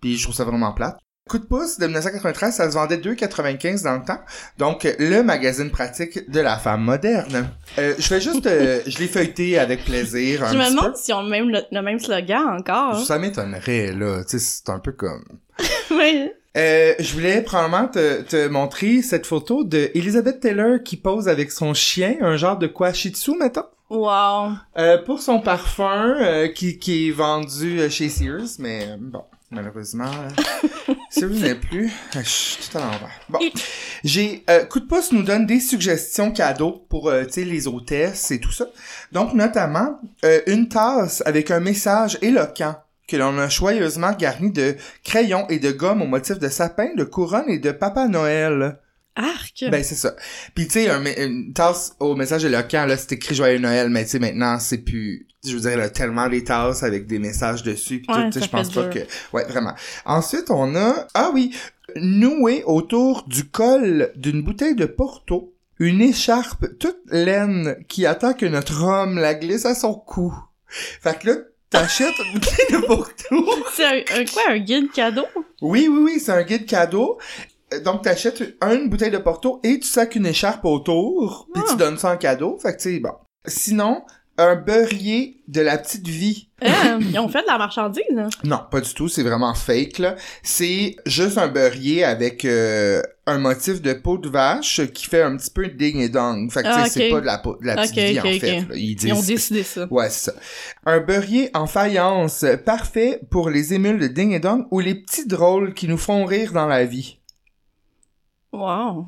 [0.00, 0.98] Puis je trouve ça vraiment plate.
[1.28, 4.20] Coup de pouce de 1993, ça se vendait 2,95 dans le temps.
[4.58, 7.48] Donc, le magazine pratique de la femme moderne.
[7.78, 11.14] Euh, je vais juste, euh, je l'ai feuilleté avec plaisir un Je me demande s'ils
[11.14, 13.04] ont même le, le même slogan encore.
[13.04, 14.22] Ça m'étonnerait, là.
[14.22, 15.24] Tu sais, c'est un peu comme...
[15.90, 16.30] Oui.
[16.56, 21.50] Euh, je voulais probablement te, te montrer cette photo de Elizabeth Taylor qui pose avec
[21.50, 23.64] son chien, un genre de quoi shih tzu, mettons.
[23.90, 24.52] Wow.
[24.78, 30.10] Euh, pour son parfum euh, qui, qui est vendu euh, chez Sears, mais bon, malheureusement,
[31.16, 31.86] euh, Sears n'est plus.
[32.16, 33.20] Euh, Je suis tout à l'envers.
[33.28, 33.38] Bon,
[34.04, 37.66] j'ai euh, Coup de pouce nous donne des suggestions cadeaux pour euh, tu sais les
[37.68, 38.66] hôtesses et tout ça.
[39.12, 42.76] Donc notamment euh, une tasse avec un message éloquent
[43.08, 47.04] que l'on a joyeusement garni de crayons et de gomme au motif de sapin, de
[47.04, 48.78] couronne et de Papa Noël.
[49.14, 49.64] Arc.
[49.70, 50.14] Ben c'est ça.
[50.54, 54.04] Puis tu sais un une tasse au message éloquent là, c'est écrit joyeux Noël, mais
[54.04, 57.62] tu sais maintenant c'est plus je veux dire a tellement des tasses avec des messages
[57.62, 59.00] dessus Ouais, tout, je pense pas que
[59.32, 59.74] ouais vraiment.
[60.04, 61.54] Ensuite on a ah oui,
[61.96, 68.46] noué autour du col d'une bouteille de Porto une écharpe toute laine qui attend que
[68.46, 70.34] notre homme la glisse à son cou.
[70.68, 71.36] Fait que là
[71.68, 73.64] t'achètes une bouteille de Porto.
[73.74, 75.24] C'est un, un quoi, un guide cadeau?
[75.60, 77.18] Oui, oui, oui, c'est un guide cadeau.
[77.74, 81.70] Euh, Donc, t'achètes une bouteille de Porto et tu sacs une écharpe autour, puis Ah.
[81.72, 82.56] tu donnes ça en cadeau.
[82.62, 83.12] Fait que, tu sais, bon.
[83.46, 84.02] Sinon,
[84.38, 86.48] un beurrier de la petite vie.
[86.62, 86.66] Euh,
[87.00, 88.28] ils ont fait de la marchandise, hein?
[88.44, 90.16] Non, pas du tout, c'est vraiment fake, là.
[90.42, 95.36] C'est juste un beurrier avec euh, un motif de peau de vache qui fait un
[95.36, 96.50] petit peu ding et dong.
[96.50, 98.60] Fait que, Ah, c'est pas de la, peau- de la petite vie, en fait.
[98.60, 98.64] là.
[98.74, 99.08] Ils disent...
[99.08, 99.86] Ils ont décidé ça.
[99.90, 100.36] Ouais, c'est ça.
[100.84, 105.26] Un beurrier en faïence, parfait pour les émules de ding et dong ou les petits
[105.26, 107.18] drôles qui nous font rire dans la vie.
[108.52, 109.06] Wow.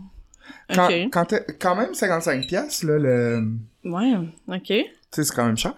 [0.74, 3.48] Quand, quand, quand même 55 pièces là, le...
[3.84, 4.12] Ouais,
[4.48, 4.72] ok.
[5.10, 5.74] Sais, c'est quand même cher.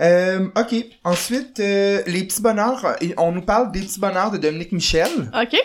[0.00, 0.74] Euh, ok.
[1.04, 2.96] Ensuite, euh, les petits bonheurs.
[3.18, 5.30] On nous parle des petits bonheurs de Dominique Michel.
[5.38, 5.56] Ok.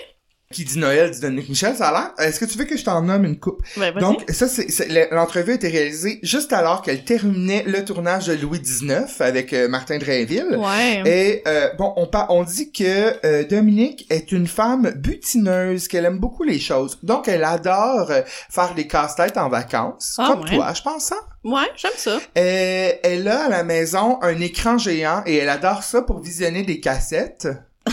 [0.53, 2.12] Qui dit Noël, dit Dominique Michel, ça a l'air.
[2.27, 3.63] Est-ce que tu veux que je t'en nomme une coupe?
[3.77, 3.91] Ben.
[3.95, 8.27] Donc, ça, c'est, c'est- le- l'entrevue a été réalisée juste alors qu'elle terminait le tournage
[8.27, 10.55] de Louis XIX avec euh, Martin Drainville.
[10.55, 11.01] ouais.
[11.08, 16.19] Et euh, bon, on, on dit que euh, Dominique est une femme butineuse, qu'elle aime
[16.19, 16.99] beaucoup les choses.
[17.01, 20.55] Donc, elle adore euh, faire des casse-têtes en vacances, Ah, comme ouais.
[20.55, 21.12] toi, je pense.
[21.12, 21.17] Hein?
[21.43, 22.19] Ouais, j'aime ça.
[22.38, 26.62] Euh, elle a à la maison un écran géant et elle adore ça pour visionner
[26.62, 27.47] des cassettes.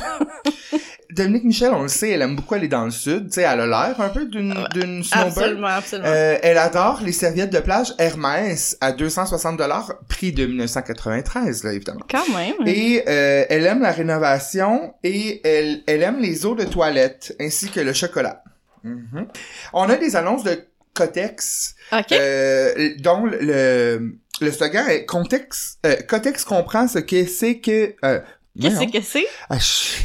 [1.14, 3.26] Dominique Michel, on le sait, elle aime beaucoup aller dans le sud.
[3.28, 5.38] Tu sais, elle a l'air un peu d'une d'une snowbird.
[5.38, 6.08] Absolument, absolument.
[6.08, 11.72] Euh, elle adore les serviettes de plage Hermès à 260 dollars, prix de 1993, là,
[11.72, 12.00] évidemment.
[12.10, 12.54] Quand même.
[12.66, 17.68] Et euh, elle aime la rénovation et elle, elle aime les eaux de toilette ainsi
[17.70, 18.42] que le chocolat.
[18.84, 19.26] Mhm.
[19.72, 20.58] On a des annonces de
[20.94, 22.12] Cotex ok.
[22.12, 27.94] euh, dont le, le slogan est Contex, euh, Cotex comprend ce que c'est que...
[28.04, 28.20] Euh,
[28.60, 29.24] Qu'est-ce que c'est?
[29.48, 29.96] Ah, je...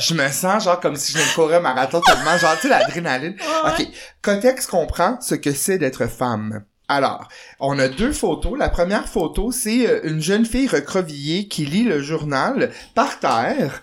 [0.00, 2.68] je me sens genre comme si je de courir un marathon tellement, genre, tu sais,
[2.68, 3.36] l'adrénaline.
[3.64, 3.70] Ouais.
[3.70, 3.88] Ok,
[4.22, 6.64] Cotex comprend ce que c'est d'être femme.
[6.88, 7.28] Alors,
[7.58, 8.56] on a deux photos.
[8.58, 13.82] La première photo, c'est euh, une jeune fille recroquevillée qui lit le journal par terre.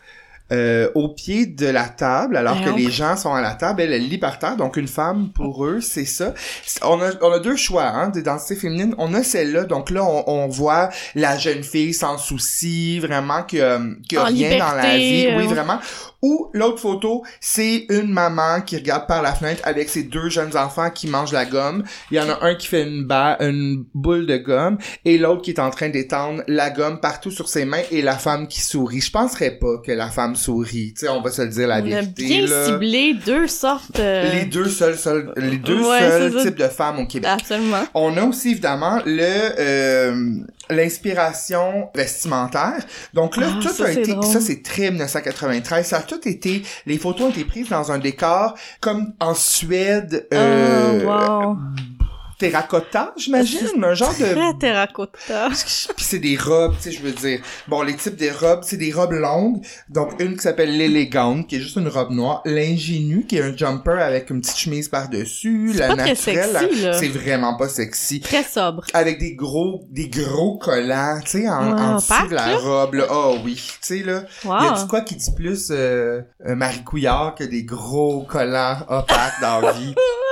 [0.51, 2.77] Euh, au pied de la table, alors que Voyons.
[2.77, 5.65] les gens sont à la table, elle, elle lit par terre, donc une femme pour
[5.65, 6.33] eux, c'est ça.
[6.83, 8.93] On a, on a deux choix, hein, d'identité féminine.
[8.97, 13.57] On a celle-là, donc là, on, on voit la jeune fille sans souci, vraiment que,
[13.57, 15.27] euh, que En rien dans la vie.
[15.35, 15.79] Oui, euh, vraiment.
[16.23, 20.55] Ou l'autre photo, c'est une maman qui regarde par la fenêtre avec ses deux jeunes
[20.57, 21.83] enfants qui mangent la gomme.
[22.11, 25.41] Il y en a un qui fait une, ba une boule de gomme et l'autre
[25.41, 28.61] qui est en train d'étendre la gomme partout sur ses mains et la femme qui
[28.61, 29.01] sourit.
[29.01, 30.93] Je penserais pas que la femme sourit.
[30.97, 32.23] Tu sais, on va se le dire la On a vérité.
[32.25, 32.65] bien là.
[32.67, 33.99] ciblé deux sortes.
[33.99, 37.29] euh, Les deux seuls, seuls- les deux Ouais, seuls types de femmes au Québec.
[37.33, 37.83] Absolument.
[37.93, 39.21] On a aussi évidemment le
[39.59, 40.37] euh,
[40.69, 42.77] l'inspiration vestimentaire.
[43.13, 44.23] Donc là, Ah, tout ça, a été drôle.
[44.23, 47.97] ça c'est très 1993, ça a tout été les photos ont été prises dans un
[47.97, 51.57] décor comme en Suède euh, oh, wow.
[52.37, 55.49] Terracotta, j'imagine, un genre de Très terracotta.
[55.95, 57.39] puis c'est des robes, tu sais, je veux dire.
[57.67, 59.61] Bon, les types des robes, c'est des robes longues.
[59.89, 62.41] Donc, une qui s'appelle l'élégante, qui est juste une robe noire.
[62.45, 65.71] L'ingénue, qui est un jumper avec une petite chemise par-dessus.
[65.73, 66.49] C'est La pas naturelle,
[66.81, 68.19] la- c'est vraiment pas sexy.
[68.21, 68.83] Très sobre.
[68.93, 72.57] Avec des gros, des gros collants, tu sais, en, dessous patte, de la là.
[72.57, 73.05] robe, là.
[73.11, 74.23] Oh oui, tu sais, là.
[74.45, 74.53] Wow.
[74.63, 78.77] Y a du quoi qui dit plus euh, euh, Marie Couillard que des gros collants
[78.89, 79.93] opaques dans la vie?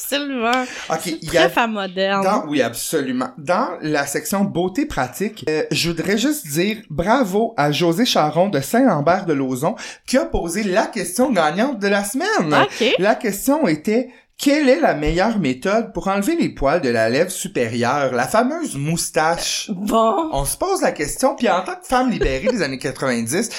[0.00, 0.64] Absolument.
[0.88, 2.24] Ok, il y a femme moderne.
[2.24, 3.30] dans, oui, absolument.
[3.38, 8.60] Dans la section beauté pratique, euh, je voudrais juste dire bravo à José Charon de
[8.60, 9.74] Saint-Lambert de Lauzon
[10.06, 12.52] qui a posé la question gagnante de la semaine.
[12.52, 12.94] OK.
[12.98, 14.08] La question était
[14.38, 18.74] quelle est la meilleure méthode pour enlever les poils de la lèvre supérieure, la fameuse
[18.74, 19.70] moustache?
[19.70, 20.30] Bon.
[20.32, 23.50] On se pose la question, puis en tant que femme libérée des années 90,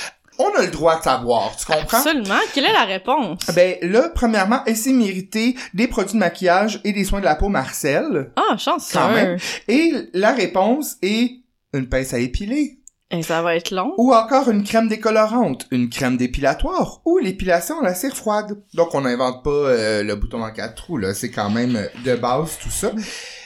[0.42, 1.98] on a le droit de savoir, tu comprends?
[1.98, 2.40] Absolument.
[2.54, 3.40] Quelle est la réponse?
[3.54, 4.92] Ben là, premièrement, elle s'est
[5.74, 8.32] des produits de maquillage et des soins de la peau Marcel?
[8.36, 8.98] Ah, chanceux.
[8.98, 9.38] Quand même.
[9.68, 11.42] Et la réponse est
[11.74, 12.78] une pince à épiler.
[13.14, 13.94] Et ça va être long.
[13.98, 18.58] Ou encore une crème décolorante, une crème dépilatoire ou l'épilation à la cire froide.
[18.74, 21.14] Donc on n'invente pas euh, le bouton en quatre trous, là.
[21.14, 22.92] C'est quand même euh, de base tout ça.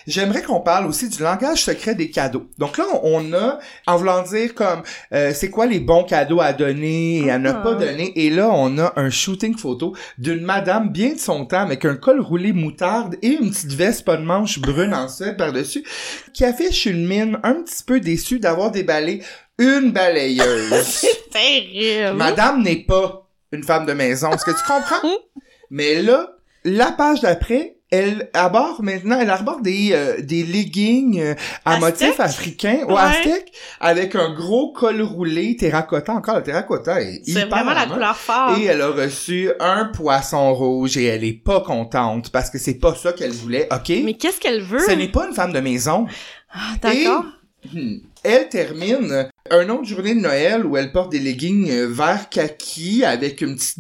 [0.07, 2.47] J'aimerais qu'on parle aussi du langage secret des cadeaux.
[2.57, 6.53] Donc là, on a, en voulant dire comme, euh, c'est quoi les bons cadeaux à
[6.53, 7.53] donner et à ne Ah.
[7.55, 8.11] pas donner.
[8.15, 11.95] Et là, on a un shooting photo d'une madame bien de son temps avec un
[11.95, 15.83] col roulé moutarde et une petite veste pas de manche brune en suède par-dessus
[16.33, 19.21] qui affiche une mine un petit peu déçue d'avoir déballé
[19.57, 20.73] une balayeuse.
[20.83, 22.17] C'est terrible.
[22.17, 24.31] Madame n'est pas une femme de maison.
[24.31, 25.07] Est-ce que tu comprends?
[25.69, 26.29] Mais là,
[26.63, 32.01] la page d'après, elle aborde maintenant, elle arbore des, euh, des leggings euh, à Aztèques?
[32.01, 32.99] motifs africains ou Ouais.
[32.99, 36.13] aztèques avec un gros col roulé terracotta.
[36.13, 38.59] Encore, le terracotta est hyper vraiment la couleur forte.
[38.59, 42.79] Et elle a reçu un poisson rouge et elle est pas contente parce que c'est
[42.79, 43.89] pas ça qu'elle voulait, ok?
[44.03, 44.79] Mais qu'est-ce qu'elle veut?
[44.79, 46.05] Ce n'est pas une femme de maison.
[46.53, 47.25] Ah, d'accord.
[47.73, 47.95] Hmm.
[48.27, 53.05] Elle termine un autre journée de Noël où elle porte des leggings euh, vert kaki
[53.05, 53.77] avec une petite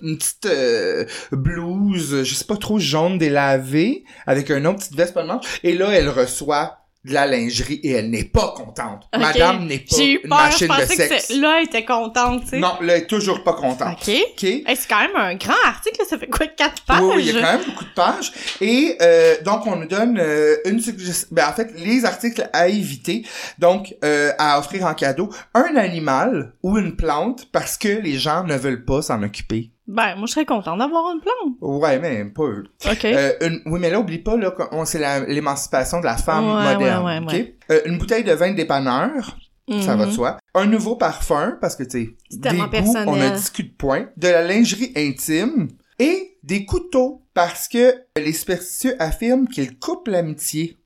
[0.00, 5.14] une petite euh, blouse, je sais pas trop jaune délavée, avec un autre petite veste
[5.14, 5.58] pas de manche.
[5.64, 9.08] Et là, elle reçoit de la lingerie et elle n'est pas contente.
[9.16, 10.50] Madame n'est pas J'ai eu une peur.
[10.50, 11.30] Je machine de pensais sexe.
[11.30, 12.58] là, elle était contente, tu sais.
[12.58, 13.98] Non, là, elle est toujours pas contente.
[14.00, 14.14] OK.
[14.32, 14.44] OK?
[14.44, 17.00] Hey, c'est quand même un grand article, ça fait quoi, quatre pages?
[17.02, 18.32] Oui, oui, il y a quand même beaucoup de pages.
[18.60, 21.28] Et euh, donc, on nous donne euh, une suggestion...
[21.30, 23.24] Ben, en fait, les articles à éviter.
[23.58, 28.44] Donc, euh, à offrir en cadeau, un animal ou une plante parce que les gens
[28.44, 29.72] ne veulent pas s'en occuper.
[29.88, 31.54] Ben, moi, je serais contente d'avoir une plante.
[31.62, 32.64] Ouais, mais pas eux.
[32.88, 33.04] OK.
[33.06, 37.04] Euh, une- oui, mais là, oublie pas, là, c'est l'émancipation de la femme Ouais, moderne.
[37.06, 37.56] ouais, ouais.
[37.70, 39.36] Euh, une bouteille de vin dépanneur,
[39.82, 40.14] ça va de Mhm.
[40.14, 40.36] soi.
[40.54, 41.90] Un nouveau parfum, parce que, tu
[42.30, 43.04] sais, des goûts, personnel.
[43.08, 44.06] on a discuté de points.
[44.18, 50.76] De la lingerie intime et des couteaux, parce que les superstitieux affirment qu'ils coupent l'amitié.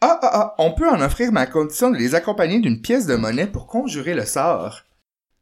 [0.00, 3.06] Ah, ah, ah, on peut en offrir, mais à condition de les accompagner d'une pièce
[3.06, 4.82] de monnaie pour conjurer le sort.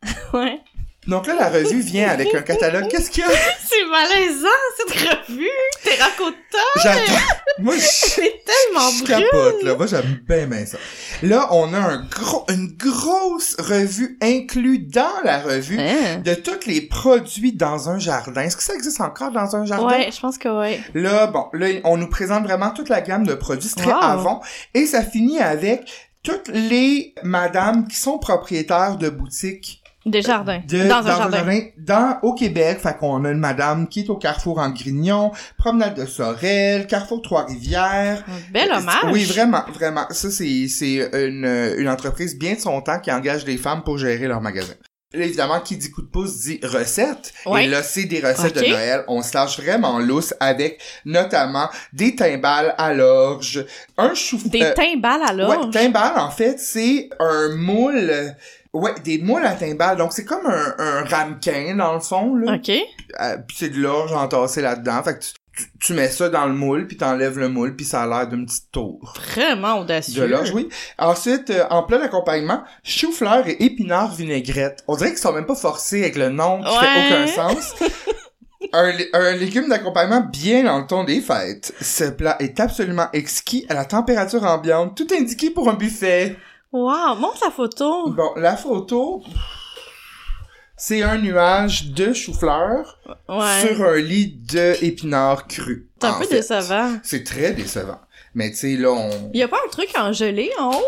[0.33, 0.61] Ouais.
[1.07, 2.87] Donc là, la revue vient avec un catalogue.
[2.89, 3.31] Qu'est-ce qu'il y a?
[3.67, 4.93] C'est malaisant, cette
[5.29, 5.49] revue.
[5.83, 6.59] Terracotta.
[6.83, 7.19] J'adore.
[7.59, 7.81] Moi, je...
[7.85, 9.75] C'est tellement Je capote, là.
[9.77, 10.77] Moi, j'aime bien, bien ça.
[11.23, 16.19] Là, on a un gros, une grosse revue inclue dans la revue Hein?
[16.23, 18.43] de tous les produits dans un jardin.
[18.43, 19.87] Est-ce que ça existe encore dans un jardin?
[19.87, 20.81] Ouais, je pense que ouais.
[20.95, 23.71] Là, bon, là, on nous présente vraiment toute la gamme de produits.
[23.75, 24.03] C'est très Wow.
[24.03, 24.43] avant.
[24.75, 30.63] Et ça finit avec toutes les madames qui sont propriétaires de boutiques Des jardins.
[30.67, 31.61] de, dans, un jardin.
[31.77, 32.79] dans, au Québec.
[32.81, 37.21] Fait qu'on a une madame qui est au Carrefour en Grignon, Promenade de Sorel, Carrefour
[37.21, 38.25] Trois-Rivières.
[38.27, 39.13] Un bel hommage.
[39.13, 40.07] Oui, vraiment, vraiment.
[40.09, 43.99] Ça, c'est, c'est une, une entreprise bien de son temps qui engage des femmes pour
[43.99, 44.73] gérer leur magasin.
[45.13, 47.33] Là, évidemment, qui dit coup de pouce dit recette.
[47.45, 47.65] Ouais.
[47.65, 49.05] Et là, c'est des recettes de Noël.
[49.09, 53.67] On se lâche vraiment lousse avec notamment des timbales à l'orge,
[53.99, 54.39] un chou...
[54.47, 55.67] Des euh, timbales à l'orge?
[55.67, 58.35] Ouais, timbale, en fait, c'est un moule...
[58.73, 59.97] Ouais, des moules à timbales.
[59.97, 62.55] Donc, c'est comme un, un ramequin, dans le fond, là.
[62.55, 62.69] OK.
[62.71, 65.03] Euh, puis c'est de l'orge entassé là-dedans.
[65.03, 67.85] Fait que tu, tu, tu mets ça dans le moule, puis t'enlèves le moule, puis
[67.85, 69.15] ça a l'air d'une petite tour.
[69.35, 70.23] Vraiment audacieux.
[70.23, 70.69] De l'orge, oui.
[70.99, 74.85] Ensuite, euh, en plat d'accompagnement, chou-fleur et épinards vinaigrette.
[74.87, 76.85] On dirait qu'ils sont même pas forcés avec le nom qui Ouais.
[76.87, 77.75] fait aucun sens.
[78.73, 81.75] un, un légume d'accompagnement bien dans le ton des fêtes.
[81.81, 86.37] Ce plat est absolument exquis à la température ambiante, tout indiqué pour un buffet.
[86.73, 88.11] Wow, montre la photo.
[88.11, 89.23] Bon, la photo,
[90.77, 93.67] c'est un nuage de chou-fleur Ouais.
[93.67, 95.87] sur un lit de épinards crus.
[96.01, 96.37] C'est un peu fait.
[96.37, 96.93] décevant.
[97.03, 97.99] C'est très décevant.
[98.35, 99.31] Mais tu sais, là, on...
[99.35, 100.85] Y a pas un truc en gelée en haut?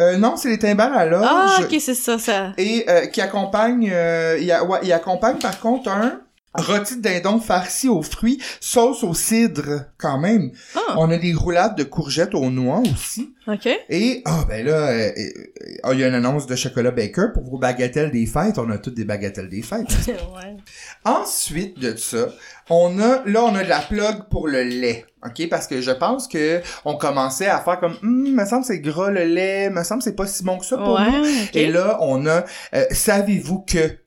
[0.00, 1.26] Euh, non, c'est les timbales à l'orge.
[1.28, 2.52] Ah, ok, c'est ça, ça.
[2.56, 6.20] Et euh, qui accompagne, euh, il, a- ouais, il accompagne par contre un
[6.60, 10.50] rôti de dindon farci aux fruits, sauce au cidre quand même.
[10.74, 13.34] Ah, On a des roulades de courgettes aux noix aussi.
[13.46, 13.68] ok.
[13.88, 17.28] Et, ah ben là, euh, euh, ah, il y a une annonce de chocolat Baker
[17.34, 18.58] pour vos bagatelles des fêtes.
[18.58, 19.88] On a toutes des bagatelles des fêtes.
[20.06, 20.56] ouais.
[21.04, 22.28] Ensuite de ça,
[22.70, 25.06] on a, là, on a de la plug pour le lait.
[25.24, 25.48] OK?
[25.48, 28.80] Parce que je pense que on commençait à faire comme, hum, me semble que c'est
[28.80, 31.22] gras le lait, me semble que c'est pas si bon que ça pour nous.
[31.22, 31.56] Ouais, ok.
[31.56, 32.44] Et là, on a,
[32.74, 33.98] euh, savez-vous que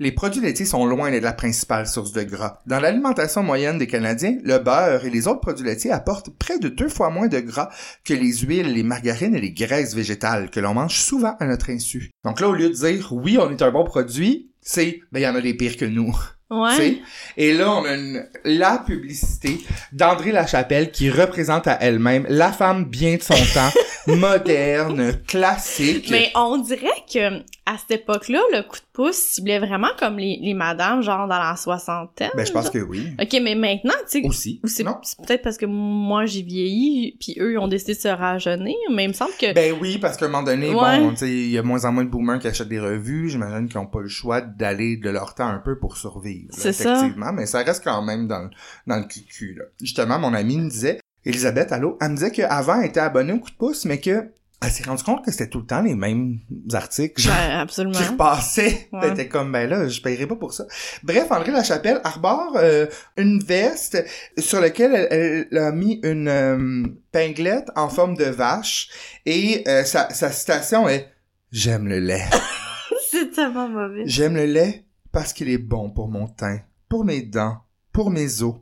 [0.00, 2.60] les produits laitiers sont loin d'être la principale source de gras.
[2.66, 6.68] Dans l'alimentation moyenne des Canadiens, le beurre et les autres produits laitiers apportent près de
[6.68, 7.68] deux fois moins de gras
[8.04, 11.70] que les huiles, les margarines et les graisses végétales que l'on mange souvent à notre
[11.70, 12.10] insu.
[12.24, 15.24] Donc là, au lieu de dire oui, on est un bon produit, c'est ben il
[15.24, 16.12] y en a des pires que nous.
[16.50, 16.76] tu Ouais.
[16.76, 16.98] sais?
[17.36, 19.58] Et là, on a une- la publicité
[19.92, 23.70] d'André Lachapelle qui représente à elle-même la femme bien de son temps,
[24.06, 26.08] moderne, classique.
[26.10, 30.40] Mais on dirait que à cette époque-là, le coup de pouce ciblait vraiment comme les,
[30.42, 32.30] les madames, genre dans la soixantaine.
[32.36, 33.12] Ben, je pense que oui.
[33.20, 34.60] Ok, mais maintenant, tu sais, Aussi.
[34.64, 34.96] ou c'est Non?
[35.02, 38.74] c'est peut-être parce que moi j'ai vieilli, puis eux ils ont décidé de se rajeunir,
[38.92, 40.98] mais il me semble que Ben oui, parce qu'à un moment donné, Ouais.
[40.98, 43.28] bon, tu sais, il y a moins en moins de boomers qui achètent des revues.
[43.30, 46.48] J'imagine qu'ils n'ont pas le choix d'aller de leur temps un peu pour survivre.
[46.52, 46.94] C'est ça.
[46.96, 48.50] Effectivement, mais ça reste quand même dans, le-
[48.88, 49.64] dans le cul là.
[49.80, 53.38] Justement, mon ami me disait, Elisabeth, allô, elle me disait qu'avant, elle était abonnée au
[53.38, 54.30] coup de pouce, mais que
[54.60, 56.38] elle s'est rendue compte que c'était tout le temps les mêmes
[56.72, 57.20] articles.
[57.22, 57.94] genre, Ben, absolument.
[57.96, 58.88] qui repassaient.
[58.92, 59.00] Ouais.
[59.04, 60.64] Elle était comme, ben là, je paierai pas pour ça.
[61.04, 64.04] Bref, André Lachapelle arbore euh, une veste
[64.36, 68.88] sur laquelle elle, elle a mis une euh, pinglette en forme de vache
[69.26, 71.08] et euh, sa, sa citation est
[71.52, 72.24] «J'aime le lait.
[73.10, 74.02] c'est tellement mauvais.
[74.06, 77.58] J'aime le lait parce qu'il est bon pour mon teint, pour mes dents,
[77.92, 78.56] pour mes os.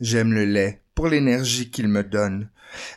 [0.00, 2.48] J'aime le lait pour l'énergie qu'il me donne.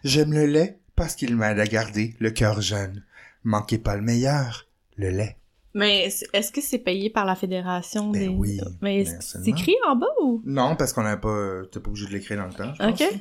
[0.03, 3.03] J'aime le lait parce qu'il m'aide à garder le cœur jeune.
[3.43, 5.37] Manquez pas le meilleur, le lait.»
[5.75, 9.97] Mais est-ce que c'est payé par la fédération Ben des oui, Mais c'est écrit en
[9.97, 10.41] bas ou?
[10.45, 13.01] Non, parce qu'on n'a pas, t'es pas obligé de l'écrire dans le temps, je pense.
[13.01, 13.19] Ok.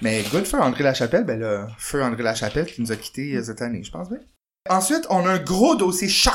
[0.00, 3.42] Mais good for André Lachapelle, ben là, feu André Lachapelle qui nous a quittés euh,
[3.42, 4.20] cette année, je pense bien.
[4.68, 6.32] Ensuite, on a un gros dossier choc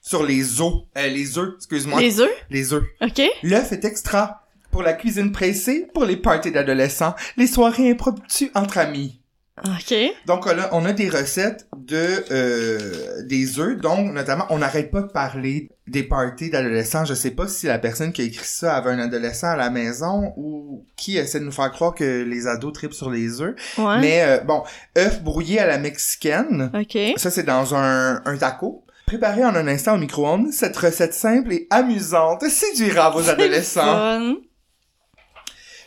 [0.00, 2.06] sur les os, euh, les œufs, excuse-moi, les,
[2.50, 2.84] Les œufs œufs.
[3.00, 3.22] Ok.
[3.44, 8.78] L'œuf est extra pour la cuisine pressée, pour les parties d'adolescents, les soirées impromptues entre
[8.78, 9.20] amis.
[9.64, 9.94] Ok.
[10.26, 15.00] Donc là, on a des recettes de euh, des œufs, donc notamment, on n'arrête pas
[15.00, 17.06] de parler des parties d'adolescents.
[17.06, 19.70] Je sais pas si la personne qui a écrit ça avait un adolescent à la
[19.70, 23.54] maison ou qui essaie de nous faire croire que les ados tripent sur les œufs.
[23.78, 23.98] Ouais.
[24.00, 24.62] Mais euh, bon,
[24.98, 26.98] œufs brouillés à la mexicaine, Ok.
[27.16, 28.84] ça c'est dans un, un taco.
[29.06, 33.80] Préparé en un instant au micro-ondes, cette recette simple et amusante séduira vos adolescents.
[33.86, 34.34] Fun.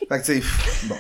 [0.07, 0.95] Fait que tu sais, pff, bon.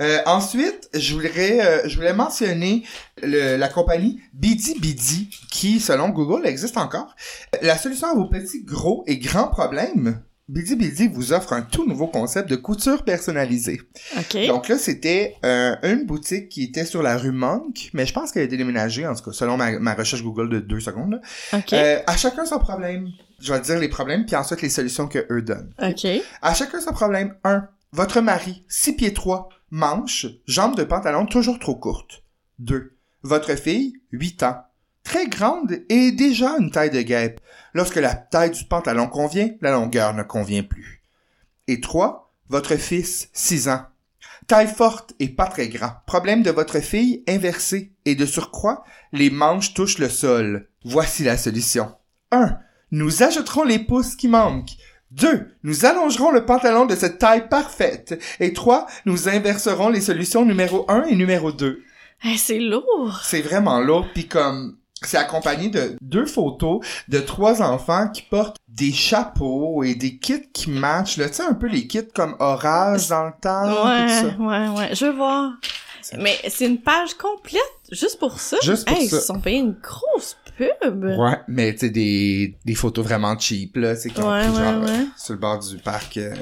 [0.00, 2.84] Euh, ensuite, je voudrais, euh, je voulais mentionner
[3.22, 7.14] le- la compagnie Bidi Bidi, qui, selon Google, existe encore.
[7.62, 11.86] La solution à vos petits, gros et grands problèmes, Bidi Bidi vous offre un tout
[11.86, 13.80] nouveau concept de couture personnalisée.
[14.18, 14.46] Ok.
[14.48, 18.32] Donc là, c'était euh, une boutique qui était sur la rue Monk, mais je pense
[18.32, 21.12] qu'elle a été déménagée, en tout cas, selon ma, ma recherche Google de deux secondes.
[21.52, 21.58] là.
[21.58, 21.72] ok.
[21.74, 23.10] Euh, à chacun son problème.
[23.40, 25.72] Je vais dire les problèmes, puis ensuite les solutions que eux donnent.
[25.80, 26.06] ok.
[26.42, 27.34] À chacun son problème.
[27.44, 27.68] 1.
[27.92, 32.22] Votre mari, 6 pieds 3, manches, jambes de pantalon toujours trop courtes.
[32.58, 32.96] 2.
[33.22, 34.64] Votre fille, 8 ans,
[35.04, 37.40] très grande et déjà une taille de guêpe.
[37.74, 41.02] Lorsque la taille du pantalon convient, la longueur ne convient plus.
[41.68, 42.32] Et 3.
[42.48, 43.86] Votre fils, 6 ans.
[44.46, 45.92] Taille forte et pas très grand.
[46.06, 47.92] Problème de votre fille, inversé.
[48.04, 50.68] Et de surcroît, les manches touchent le sol.
[50.84, 51.94] Voici la solution.
[52.32, 52.58] 1.
[52.90, 54.76] Nous ajouterons les pouces qui manquent.
[55.12, 55.48] 2.
[55.64, 58.20] Nous allongerons le pantalon de cette taille parfaite.
[58.40, 58.86] Et 3.
[59.06, 61.82] Nous inverserons les solutions numéro 1 et numéro 2.
[62.22, 63.20] Hey, c'est lourd.
[63.24, 68.58] C'est vraiment lourd, puis comme c'est accompagné de deux photos de trois enfants qui portent
[68.68, 73.08] des chapeaux et des kits qui matchent, tu sais, un peu les kits comme orage
[73.08, 74.36] dans le temps, ouais, tout ça.
[74.38, 74.88] ouais, ouais.
[74.90, 74.96] Je.
[74.96, 75.10] C'est-
[76.18, 77.60] Mais c'est une page complète
[77.92, 78.56] juste pour ça.
[78.62, 79.16] Juste pour hey, ça.
[79.16, 81.04] Ils se sont payés une grosse pub.
[81.04, 84.82] Ouais, mais tu sais, des, des photos vraiment cheap, là, c'est qui Ouais, ouais, genre
[84.84, 84.90] ouais.
[84.90, 86.34] euh, sur le bord du parc, euh,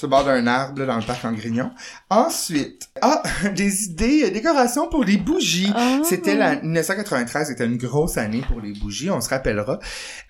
[0.00, 1.70] sur le bord d'un arbre là, dans le parc en Grignon.
[2.08, 3.22] Ensuite, ah,
[3.54, 5.72] des idées, euh, décorations pour les bougies.
[5.76, 6.00] Ah.
[6.04, 9.78] C'était la 1993, c'était une grosse année pour les bougies, on se rappellera.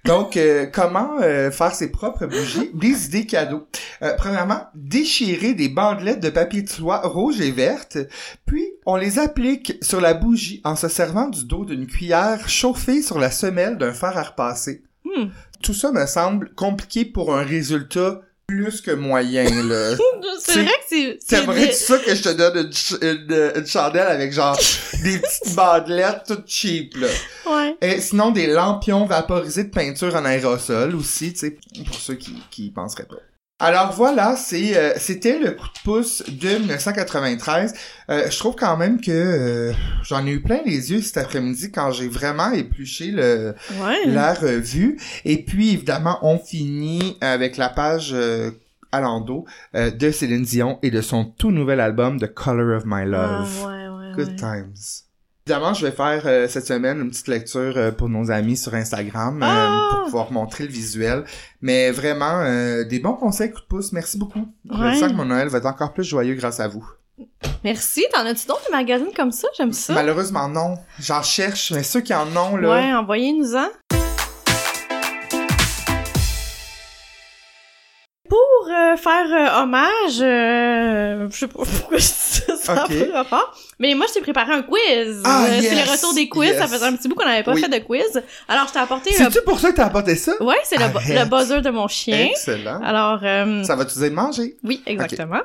[0.04, 2.70] Donc, euh, comment euh, faire ses propres bougies?
[2.74, 3.68] Des idées cadeaux.
[4.02, 7.98] Euh, premièrement, déchirer des bandelettes de papier de soie rouge et verte,
[8.46, 13.02] puis on les applique sur la bougie en se servant du dos d'une cuillère chauffée
[13.02, 14.82] sur la semelle d'un fer à repasser.
[15.04, 15.28] Hmm.
[15.62, 19.96] Tout ça me semble compliqué pour un résultat plus que moyen, là.
[20.38, 21.18] C'est C'est- vrai que c'est...
[21.20, 24.56] c'est T'aimerais des- ça que je te donne une, ch- une, une chandelle avec genre
[25.04, 27.08] des petites bandelettes toutes cheap, là.
[27.46, 27.76] Ouais.
[27.80, 32.34] Et sinon, des lampions vaporisés de peinture en aérosol aussi, tu sais, pour ceux qui,
[32.50, 33.16] qui y penseraient pas.
[33.62, 37.74] Alors voilà, c'est euh, c'était le coup de pouce de 1993.
[38.08, 41.70] Euh, je trouve quand même que euh, j'en ai eu plein les yeux cet après-midi
[41.70, 44.06] quand j'ai vraiment épluché le, Ouais.
[44.06, 44.98] la revue.
[45.26, 48.50] Et puis, évidemment, on finit avec la page euh,
[48.92, 49.44] à l'endos
[49.76, 53.48] euh, de Céline Dion et de son tout nouvel album The Color of My Love.
[53.62, 55.04] Ah, ouais, ouais, Good times.
[55.50, 58.72] Évidemment, je vais faire euh, cette semaine une petite lecture euh, pour nos amis sur
[58.72, 59.88] Instagram euh, Ah!
[59.90, 61.24] pour pouvoir montrer le visuel.
[61.60, 62.44] Mais vraiment,
[62.84, 63.92] des bons conseils, coup de pouce.
[63.92, 64.46] Merci beaucoup.
[64.70, 64.94] Ouais.
[64.94, 66.88] Je sens que mon Noël va être encore plus joyeux grâce à vous.
[67.64, 68.04] Merci.
[68.14, 69.48] T'en as-tu d'autres des magazines comme ça?
[69.56, 69.92] J'aime ça.
[69.92, 70.76] Malheureusement, non.
[71.00, 72.70] J'en cherche, mais ceux qui en ont, là...
[72.70, 73.66] Ouais, envoyez-nous-en.
[78.92, 79.26] Euh, faire
[79.58, 83.08] euh, hommage, euh, je sais pas pourquoi je dis ça, ça a Ok.
[83.10, 85.22] pas rapport, mais moi je t'ai préparé un quiz.
[85.24, 87.52] Ah, Euh, C'est le retour des quiz, ça faisait un petit bout qu'on n'avait pas
[87.54, 87.60] Oui.
[87.60, 88.22] fait de quiz.
[88.48, 89.16] Alors je t'ai apporté le...
[89.16, 90.32] C'est-tu pour ça que t'as apporté ça?
[90.42, 92.28] Ouais, c'est le, buzzer de mon chien.
[92.30, 92.80] Excellent.
[92.82, 94.56] Alors, euh, Ça va te dire manger?
[94.64, 95.40] oui, exactement.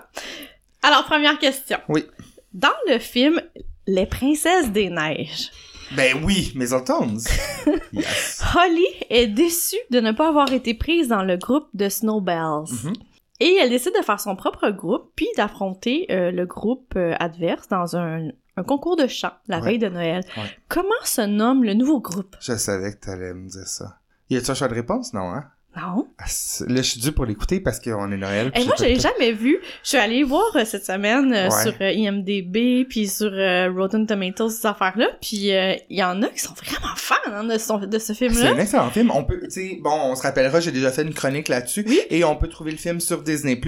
[0.84, 1.78] Alors, première question.
[1.90, 2.06] Oui.
[2.54, 3.42] Dans le film
[3.88, 5.50] Les Princesses des Neiges,
[5.96, 7.20] Ben oui, Mistletones.
[7.94, 8.42] yes.
[8.56, 12.72] Holly est déçue de ne pas avoir été prise dans le groupe de Snowbells.
[12.84, 12.94] Mhm.
[13.40, 17.68] Et elle décide de faire son propre groupe, puis d'affronter euh, le groupe euh, adverse
[17.68, 19.66] dans un, un concours de chant la Ouais.
[19.66, 20.24] veille de Noël.
[20.38, 20.44] Ouais.
[20.70, 22.36] Comment se nomme le nouveau groupe?
[22.40, 23.98] Je savais que t'allais me dire ça.
[24.30, 25.14] Y a-tu un choix de réponse?
[25.14, 25.44] Non, hein?
[25.78, 26.08] Non.
[26.18, 28.48] Ah, c'est- Là, je suis dû pour l'écouter parce qu'on est Noël.
[28.48, 29.60] Et puis moi, je l'ai jamais vu.
[29.84, 31.62] Je suis allée voir euh, cette semaine euh, Ouais.
[31.64, 33.32] sur euh, IMDB, puis sur
[33.76, 35.08] Rotten Tomatoes, ces affaires-là.
[35.22, 38.14] Puis euh, il y en a qui sont vraiment fans hein, de, son- de ce
[38.14, 38.52] C'est film-là.
[38.52, 39.12] un excellent film.
[39.14, 41.84] On peut, tu sais, bon, on se rappellera, j'ai déjà fait une chronique là-dessus.
[41.88, 42.00] Oui.
[42.10, 43.60] Et on peut trouver le film sur Disney+,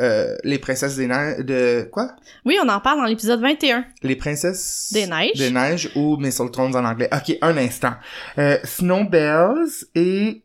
[0.00, 2.10] euh, Les Princesses des Neiges, de, quoi?
[2.44, 3.84] Oui, on en parle dans l'épisode 21.
[4.02, 4.90] Les Princesses...
[4.92, 5.38] Des Neiges.
[5.38, 7.08] Des Neiges ou Mistletones en anglais.
[7.12, 7.94] Ok, un instant.
[8.38, 10.42] Euh, Snowbells et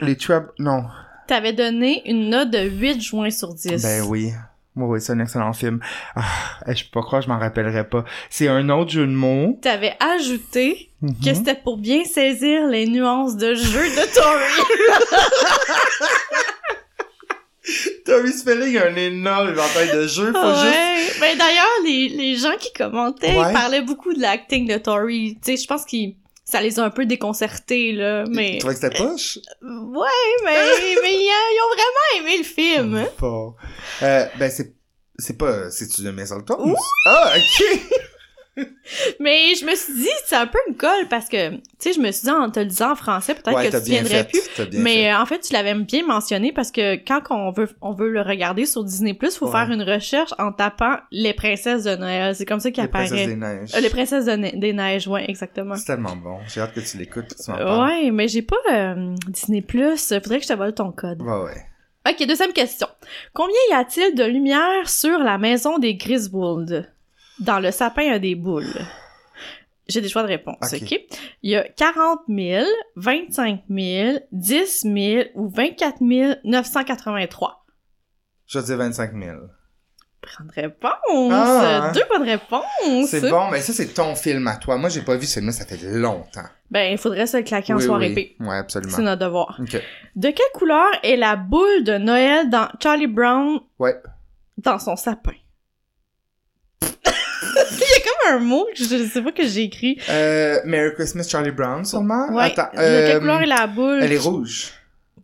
[0.00, 0.50] les Trouble...
[0.58, 0.84] Non.
[1.26, 3.82] T'avais donné une note de 8 juin sur 10.
[3.82, 4.30] Ben oui.
[4.76, 5.78] Oui, oui, c'est un excellent film.
[6.16, 6.24] Ah,
[6.66, 8.04] je peux pas croire, je m'en rappellerai pas.
[8.28, 9.58] C'est un autre jeu de mots.
[9.62, 11.14] T'avais ajouté Mhm.
[11.24, 14.64] que c'était pour bien saisir les nuances de jeu de Tori.
[18.04, 20.32] Tommy Spelling a un énorme éventail de jeux.
[20.32, 20.64] Faut juste...
[20.64, 21.06] ouais.
[21.20, 23.48] Ben d'ailleurs, les, les gens qui commentaient Ouais.
[23.48, 25.38] ils parlaient beaucoup de l'acting de Tori.
[25.42, 28.74] Tu sais, je pense qu'ils ça les a un peu déconcertés là, mais Tu trouvais
[28.74, 29.38] que c'était poche?
[29.62, 30.08] ouais,
[30.44, 30.52] mais
[31.02, 33.06] mais ils, ils ont vraiment aimé le film.
[33.18, 33.54] Pas.
[34.02, 34.74] Euh, ben, c'est,
[35.18, 36.56] c'est pas, c'est-tu de Mistletoe?
[36.60, 36.74] Oui.
[37.06, 37.64] Ah, ok!
[39.20, 42.00] Mais je me suis dit c'est un peu une colle parce que tu sais, je
[42.00, 44.40] me suis dit en te le disant en français peut-être ouais, que tu viendrais plus.
[44.74, 45.10] Mais fait.
[45.12, 48.20] euh, en fait, tu l'avais bien mentionné parce que quand on veut on veut le
[48.22, 49.52] regarder sur Disney+, faut Ouais.
[49.52, 52.34] faire une recherche en tapant les princesses de Noël.
[52.36, 53.08] C'est comme ça qu'il Les apparaît.
[53.08, 53.74] Princesses des Neiges.
[53.74, 55.74] Euh, les princesses de des neiges, ouais, exactement.
[55.76, 56.38] C'est tellement bon.
[56.46, 57.34] J'ai hâte que tu l'écoutes.
[57.44, 57.50] Tu.
[57.50, 59.64] Ouais, mais j'ai pas euh, Disney+.
[59.68, 61.20] Faudrait que je te vole ton code.
[61.22, 61.66] Ouais, ouais.
[62.08, 62.86] Ok, deuxième question.
[63.32, 66.90] Combien y a-t-il de lumière sur la maison des Griswold?
[67.40, 68.66] Dans le sapin à des boules.
[69.86, 70.98] J'ai des choix de réponse, Ok.
[71.42, 72.64] Il y a 40 000,
[72.96, 76.00] 25 000, 10 000 ou 24
[76.44, 77.64] 983.
[78.46, 79.36] Je dire 25 000.
[80.38, 81.32] Bonne réponse!
[81.32, 81.92] Ah.
[81.94, 83.08] Deux bonnes réponses!
[83.08, 84.78] C'est bon, mais ça, c'est ton film à toi.
[84.78, 86.48] Moi, j'ai pas vu ce film-là, ça fait longtemps.
[86.70, 88.36] Ben, il faudrait se le claquer en oui, soirée oui.
[88.38, 88.44] P.
[88.44, 88.94] Ouais, absolument.
[88.96, 89.60] C'est notre devoir.
[89.60, 94.00] De quelle couleur est la boule de Noël dans Charlie Brown Ouais.
[94.56, 95.34] dans son sapin?
[97.70, 99.98] Il y a comme un mot que je sais pas que j'ai écrit.
[100.08, 102.28] Euh, Merry Christmas, Charlie Brown, sûrement?
[102.32, 102.44] Ouais.
[102.56, 104.00] Attends, de quelle euh, couleur est la boule?
[104.02, 104.72] Elle est rouge.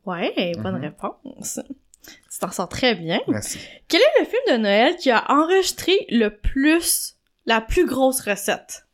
[0.06, 0.82] Ouais, bonne Mhm.
[0.82, 1.60] réponse.
[2.06, 3.20] Tu t'en sors très bien.
[3.28, 3.58] Merci.
[3.88, 8.86] Quel est le film de Noël qui a enregistré le plus, la plus grosse recette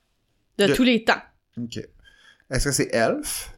[0.58, 1.22] de Le- tous les temps?
[1.60, 1.78] Ok.
[2.50, 3.50] Est-ce que c'est Elf?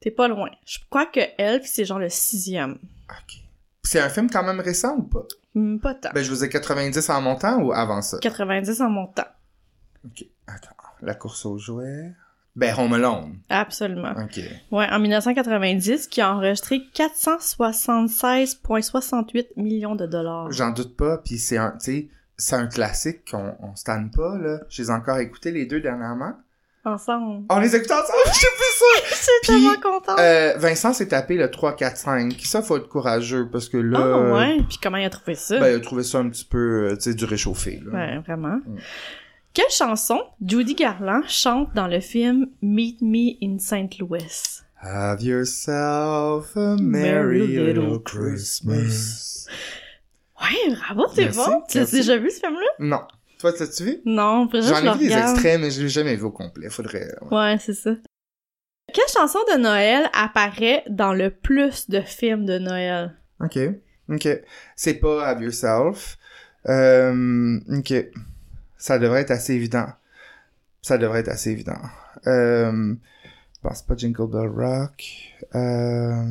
[0.00, 0.50] T'es pas loin.
[0.66, 2.78] Je crois que Elf, c'est genre le sixième.
[3.10, 3.36] Ok.
[3.86, 5.22] C'est un film quand même récent ou pas?
[5.54, 6.10] Hmm, Pas tant.
[6.14, 8.18] Ben, je vous ai 90 en montant ou avant ça?
[8.18, 9.26] 90 en montant.
[10.04, 10.24] Ok.
[10.46, 10.70] Attends.
[11.02, 12.12] La course aux jouets.
[12.56, 13.38] Ben, Home Alone.
[13.50, 14.12] Absolument.
[14.12, 14.40] OK.
[14.70, 20.50] Ouais, en 1990, qui a enregistré 476,68 millions de dollars.
[20.52, 22.08] J'en doute pas, puis c'est un, tu sais,
[22.38, 24.60] c'est un classique qu'on on stanne pas, là.
[24.68, 26.32] Je les ai encore écoutés les deux dernièrement.
[26.86, 27.44] Ensemble.
[27.50, 29.08] On les écoute ensemble, je sais plus ça!
[29.08, 30.20] Je suis Puis, tellement contente.
[30.20, 32.40] Euh, Vincent s'est tapé le 3, 4, 5.
[32.44, 33.98] Ça, faut être courageux, parce que là...
[34.00, 35.58] Ah ouais, puis comment il a trouvé ça?
[35.58, 37.92] Ben, il a trouvé ça un petit peu, euh, tu sais, du réchauffé, là.
[37.92, 38.60] Ouais, vraiment.
[38.64, 38.76] Mm.
[39.52, 43.98] Quelle chanson Judy Garland chante dans le film Meet Me in St.
[43.98, 44.62] Louis?
[44.80, 49.48] Have yourself a Merry merry little little Christmas.
[50.40, 51.62] Ouais, bravo, c'est bon.
[51.68, 52.68] Tu l'as déjà vu ce film-là?
[52.78, 53.00] Non.
[53.38, 53.98] Toi, t'as-tu vu?
[54.04, 56.70] Non, J'en ai vu des extraits, mais je l'ai jamais vu au complet.
[56.70, 57.14] Faudrait...
[57.22, 57.36] ouais.
[57.36, 57.90] Ouais, c'est ça.
[58.92, 63.14] Quelle chanson de Noël apparaît dans le plus de films de Noël?
[63.40, 63.58] OK.
[64.08, 64.28] OK.
[64.74, 66.16] C'est pas Have Yourself.
[66.68, 67.92] Euh, OK.
[68.78, 69.88] Ça devrait être assez évident.
[70.82, 71.80] Ça devrait être assez évident.
[72.26, 75.04] Euh, je pense pas Jingle Bell Rock.
[75.54, 76.24] Euh,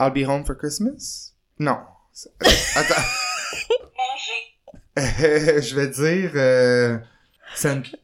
[0.00, 1.32] I'll Be Home for Christmas?
[1.58, 1.78] Non.
[2.76, 3.02] Attends.
[4.96, 6.30] je vais dire...
[6.34, 6.98] Euh,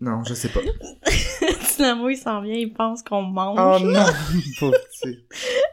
[0.01, 0.61] Non, je sais pas.
[1.77, 3.59] Dynamo, il s'en vient, il pense qu'on mange.
[3.61, 4.07] Oh non!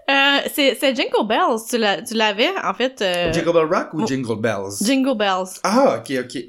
[0.08, 1.62] Euh, c'est, c'est Jingle Bells.
[1.68, 3.02] Tu, l'as- tu l'avais, en fait...
[3.02, 4.06] euh, Jingle Bell Rock ou oh.
[4.06, 4.76] Jingle Bells?
[4.84, 5.60] Jingle Bells.
[5.64, 6.44] ah, ok, ok.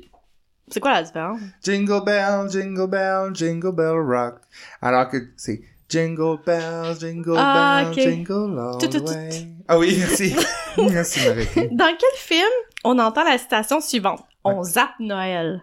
[0.69, 1.41] C'est quoi la différence?
[1.63, 4.41] Jingle bell, jingle bell, jingle bell rock.
[4.83, 7.99] Alors que c'est jingle bell, jingle Ah, bell, ok.
[7.99, 9.13] jingle all Tout, tout, the tout.
[9.13, 9.47] way.
[9.69, 10.35] Ah oui, merci.
[10.91, 11.69] merci m'arrêter.
[11.73, 12.51] Dans quel film
[12.85, 14.23] on entend la citation suivante?
[14.49, 15.63] On zappe Noël.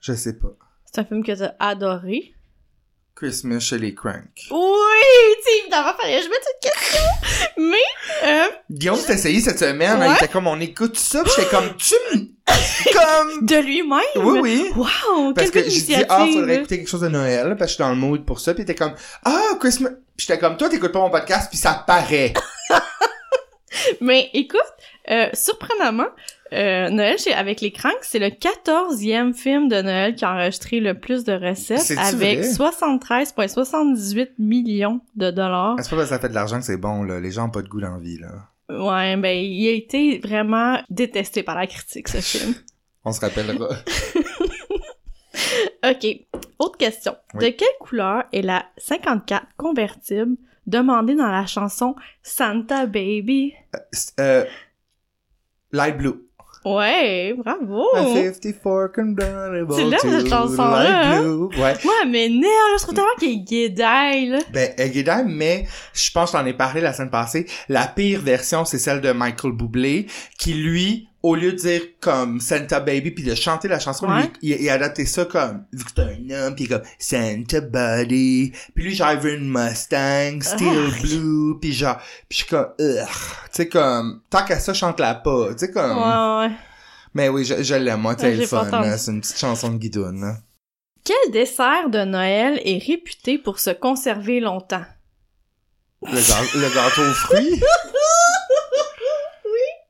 [0.00, 0.48] Je sais pas.
[0.86, 2.34] C'est un film que t'as adoré.
[3.14, 4.24] Christmas chez les Crank.
[4.50, 4.56] Oui!
[5.44, 7.00] Tu évidemment, fallait que je mette une question.
[7.58, 10.16] Mais, euh, Guillaume s'est essayé cette semaine, hein, il Ouais.
[10.16, 12.20] était comme on écoute ça, pis j'étais comme tu me...
[12.94, 13.44] comme...
[13.46, 14.00] de lui-même?
[14.16, 14.72] Oui, oui.
[14.74, 15.34] Wow!
[15.34, 17.78] Parce que j'ai dit, ah, faudrait écouter quelque chose de Noël, parce que je suis
[17.82, 19.90] dans le mood pour ça, pis il était comme, ah, Christmas...
[20.16, 22.32] Pis j'étais comme, toi, t'écoutes pas mon podcast, pis ça paraît.
[24.00, 24.60] Mais écoute,
[25.10, 26.08] euh, surprenamment,
[26.52, 30.80] euh, Noël chez, avec les Cranks, c'est le 14e film de Noël qui a enregistré
[30.80, 32.48] le plus de recettes avec vrai?
[32.48, 35.76] 73,78 millions de dollars.
[35.78, 37.20] Ah, C'est pas parce que ça fait de l'argent que c'est bon, là.
[37.20, 38.28] Les gens ont pas de goût dans la vie, là.
[38.68, 42.54] Ouais, ben, il a été vraiment détesté par la critique, ce film.
[43.04, 43.68] On se rappellera.
[45.84, 46.06] OK.
[46.58, 47.16] Autre question.
[47.34, 47.46] Oui.
[47.46, 50.36] De quelle couleur est la 54 convertible
[50.66, 53.54] demandée dans la chanson Santa Baby?
[54.20, 54.44] euh,
[55.72, 56.28] light blue.
[56.64, 57.86] Ouais, bravo!
[57.94, 61.48] A 54 convertible Tu l'aimes, to cette chanson-là, hein?
[61.58, 61.74] Ouais.
[62.06, 64.38] Mais nerf, je trouve tellement qu'il est guédaille, là.
[64.52, 67.46] Ben, euh, Guédin, mais je pense que j'en ai parlé la semaine passée.
[67.70, 70.06] La pire version, c'est celle de Michael Bublé,
[70.38, 74.22] qui lui, au lieu de dire comme Santa Baby puis de chanter la chanson, Ouais.
[74.22, 77.60] lui, il, il a adapté ça comme vu que c'est un homme puis comme Santa
[77.60, 78.52] Body.
[78.74, 81.00] Puis lui, genre il veut une Mustang, Steel Ah.
[81.02, 81.96] Blue, puis genre,
[82.28, 82.84] puis je suis comme, tu
[83.52, 85.96] sais comme tant qu'à ça chante-la pas, tu sais comme.
[85.98, 86.54] Ouais, ouais.
[87.12, 90.36] Mais oui, je, je l'aime, moi, j'ai le fun, c'est une petite chanson de guidoune.
[91.04, 94.84] Quel dessert de Noël est réputé pour se conserver longtemps?
[96.02, 97.60] Le, gâteau aux fruits?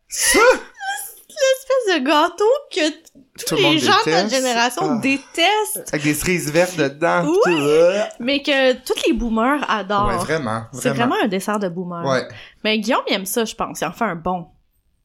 [0.08, 0.59] Ça, Espèce
[1.98, 2.90] de gâteau que
[3.46, 5.00] tous le les gens de notre génération Ah.
[5.02, 7.24] détestent, avec des cerises vertes dedans.
[7.26, 7.36] Oui.
[7.44, 8.02] tout, euh.
[8.18, 10.08] mais que tous les boomers adorent.
[10.08, 12.04] Ouais, vraiment, C'est vraiment un dessert de boomer.
[12.04, 12.26] Ouais.
[12.64, 13.80] Mais Guillaume, il aime ça, je pense.
[13.80, 14.46] Il en fait un bon.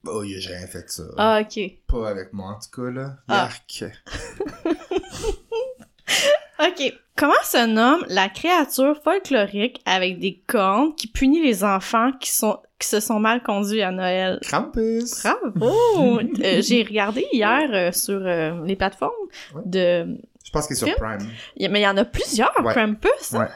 [0.07, 1.03] Oh, il a jamais fait ça.
[1.17, 1.59] Ah, ok.
[1.88, 3.15] Pas avec moi, en tout cas, là.
[3.27, 3.49] Ah.
[6.60, 6.93] Ok.
[7.18, 12.60] Comment se nomme la créature folklorique avec des cornes qui punit les enfants qui sont
[12.78, 14.39] qui se sont mal conduits à Noël?
[14.41, 15.24] Krampus.
[15.56, 16.20] Bravo!
[16.43, 19.14] Euh, J'ai regardé hier euh, sur euh, les plateformes
[19.53, 19.62] Ouais.
[19.66, 20.18] de...
[20.43, 20.93] Je pense qu'il est sur?
[20.97, 21.20] Prime.
[21.56, 22.74] y- Mais il y en a plusieurs, Ouais.
[22.74, 23.34] Krampus.
[23.34, 23.39] hein?
[23.39, 23.47] Ouais.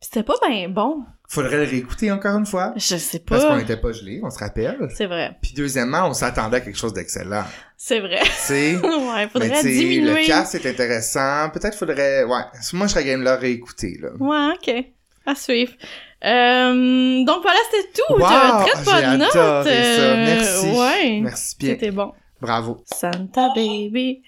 [0.00, 1.04] C'était pas bien bon.
[1.34, 2.74] Faudrait le réécouter encore une fois.
[2.76, 3.56] Je sais Parce qu'on pas.
[3.56, 4.76] n'était pas gelés, on se rappelle.
[4.94, 5.34] C'est vrai.
[5.40, 7.44] Puis deuxièmement, on s'attendait à quelque chose d'excellent.
[7.78, 8.20] C'est vrai.
[8.46, 8.78] Tu ouais,
[9.16, 10.20] Mais faudrait tu sais, diminuer.
[10.20, 11.48] le cast est intéressant.
[11.48, 12.42] Peut-être faudrait, ouais.
[12.74, 14.10] Moi, je serais game le réécouter, là.
[14.20, 14.84] Ouais, ok.
[15.24, 15.72] À suivre.
[16.22, 18.12] Euh, donc voilà, c'était tout.
[18.14, 18.66] Wow!
[18.66, 19.32] Très bonne note.
[19.32, 19.62] ça.
[19.62, 20.66] euh, Merci.
[20.68, 21.20] Ouais.
[21.22, 21.68] Merci bien.
[21.70, 22.12] C'était bon.
[22.42, 22.84] Bravo.
[22.94, 24.22] Santa Baby.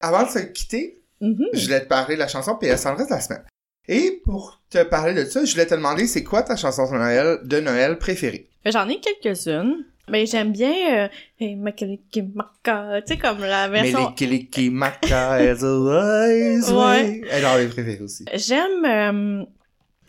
[0.00, 3.10] Avant de se quitter, Je voulais te parler de la chanson, puis elle s'en reste
[3.10, 3.44] la semaine.
[3.88, 6.96] Et pour te parler de ça, je voulais te demander c'est quoi ta chanson de
[6.98, 8.48] Noël, de Noël préférée?
[8.66, 9.84] J'en ai quelques-unes.
[10.10, 10.72] Mais j'aime bien
[11.04, 11.08] euh,
[11.38, 12.22] Hey, Maka, tu
[13.06, 14.04] sais, comme la version...
[14.04, 16.76] Melikiliki Maka as a wise Ouais.
[16.78, 17.22] way.
[17.30, 18.24] Elle est préférées aussi.
[18.34, 18.84] J'aime...
[18.86, 19.44] euh,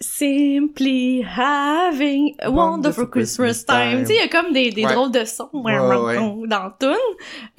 [0.02, 3.92] Simply having a wonderful, Christmas, Christmas time.
[3.92, 4.00] time.
[4.02, 4.94] Tu sais, il y a comme des, des Ouais.
[4.94, 6.48] drôles de sons Ouais, ouais.
[6.48, 6.96] dans tune.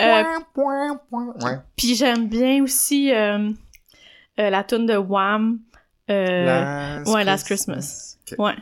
[0.00, 0.24] Euh.
[1.76, 3.50] Puis j'aime bien aussi euh,
[4.38, 5.58] euh, la tune de Wham.
[6.10, 8.16] Euh, Last ouais, Last Christmas.
[8.38, 8.54] Ouais.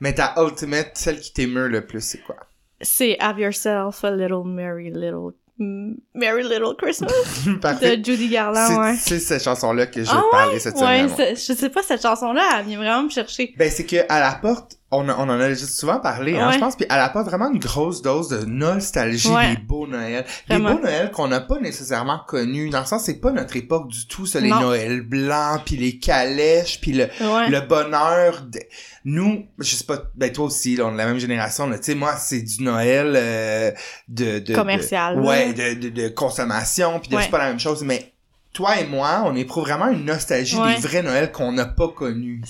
[0.00, 2.36] Mais ta ultimate, celle qui t'émeut le plus, c'est quoi?
[2.80, 7.08] C'est Have Yourself a Little Merry Little Merry Little Christmas
[7.46, 8.96] de Judy Garland, ouais.
[8.98, 11.06] C'est cette chanson-là que je veux Ah parler cette Ouais, semaine.
[11.06, 11.34] ouais.
[11.36, 13.54] c'est- je sais pas, cette chanson-là, elle vient vraiment me chercher.
[13.56, 16.54] Ben, c'est que à la porte, on, on en a souvent parlé, hein, Ouais.
[16.54, 19.56] je pense, puis elle apporte vraiment une grosse dose de nostalgie Ouais.
[19.56, 20.24] des beaux Noëls.
[20.48, 20.70] Vraiment.
[20.70, 23.88] Des beaux Noëls qu'on n'a pas nécessairement connus, dans le sens, c'est pas notre époque
[23.88, 24.48] du tout, ça, les.
[24.48, 27.48] Noëls blancs, puis les calèches, puis le, Ouais.
[27.50, 28.42] le bonheur.
[28.42, 28.60] de-
[29.04, 31.76] Nous, je sais pas, ben toi aussi, là, on est de la même génération, tu
[31.82, 33.70] sais, moi, c'est du Noël euh,
[34.08, 34.38] de, de...
[34.38, 37.22] de- Commercial, ouais, de, de, de consommation, puis de- Ouais.
[37.24, 38.13] c'est pas la même chose, mais
[38.54, 40.76] toi et moi, on éprouve vraiment une nostalgie Ouais.
[40.76, 42.40] des vrais Noëls qu'on n'a pas connus.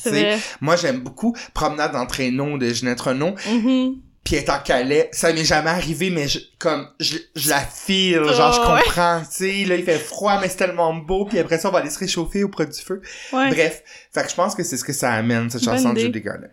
[0.61, 3.97] Moi, j'aime beaucoup Promenade dans traîneau de Ginette Renault, Mhm.
[4.23, 5.09] puis être en Calais.
[5.13, 8.81] Ça m'est jamais arrivé, mais je, comme, je, je la file, genre, je Oh, ouais.
[8.85, 11.73] comprends, tu sais, là, il fait froid, mais c'est tellement beau, puis après ça, on
[11.73, 13.03] va aller se réchauffer auprès du feu.
[13.33, 13.49] Ouais.
[13.51, 13.83] Bref,
[14.13, 15.99] fait que je pense que c'est ce que ça amène, cette Bonne chanson de.
[16.01, 16.49] Judy Garland.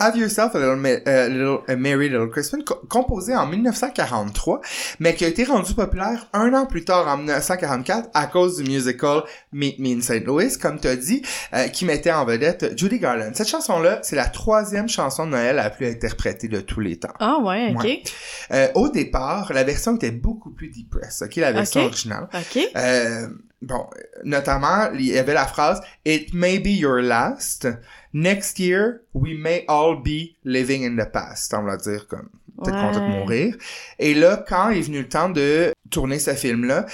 [0.00, 4.60] Have Yourself a Little, euh, Little- a Merry Little Christmas, co- composé en 1943,
[4.98, 8.68] mais qui a été rendu populaire un an plus tard, en 1944, à cause du
[8.70, 9.22] musical
[9.52, 10.24] Meet Me in St.
[10.26, 11.22] Louis, comme tu as dit,
[11.54, 13.30] euh, qui mettait en vedette Judy Garland.
[13.34, 17.14] Cette chanson-là, c'est la troisième chanson de Noël la plus interprétée de tous les temps.
[17.20, 17.84] Ah ouais, ok.
[17.84, 18.02] Ouais.
[18.50, 22.28] Euh, au départ, la version était beaucoup plus depressed, ok, la version originale.
[22.34, 22.58] Ok.
[22.76, 23.28] Euh,
[23.64, 23.86] bon,
[24.24, 27.68] notamment, il y avait la phrase It may be your last.
[28.12, 31.52] Next year, we may all be living in the past.
[31.54, 32.28] On va dire comme
[32.62, 33.56] peut-être qu'on va mourir.
[33.98, 36.86] Et là, quand est venu le temps de tourner ce film-là,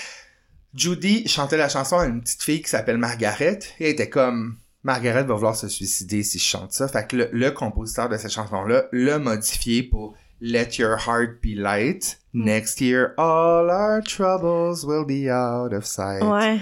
[0.74, 4.56] Judy chantait la chanson à une petite fille qui s'appelle Margaret et elle était comme
[4.82, 6.88] Margaret va vouloir se suicider si je chante ça.
[6.88, 11.54] Fait que le, le compositeur de cette chanson-là l'a modifié pour Let your heart be
[11.54, 12.16] light.
[12.34, 12.44] Mm.
[12.44, 16.22] Next year, all our troubles will be out of sight.
[16.22, 16.60] Ouais.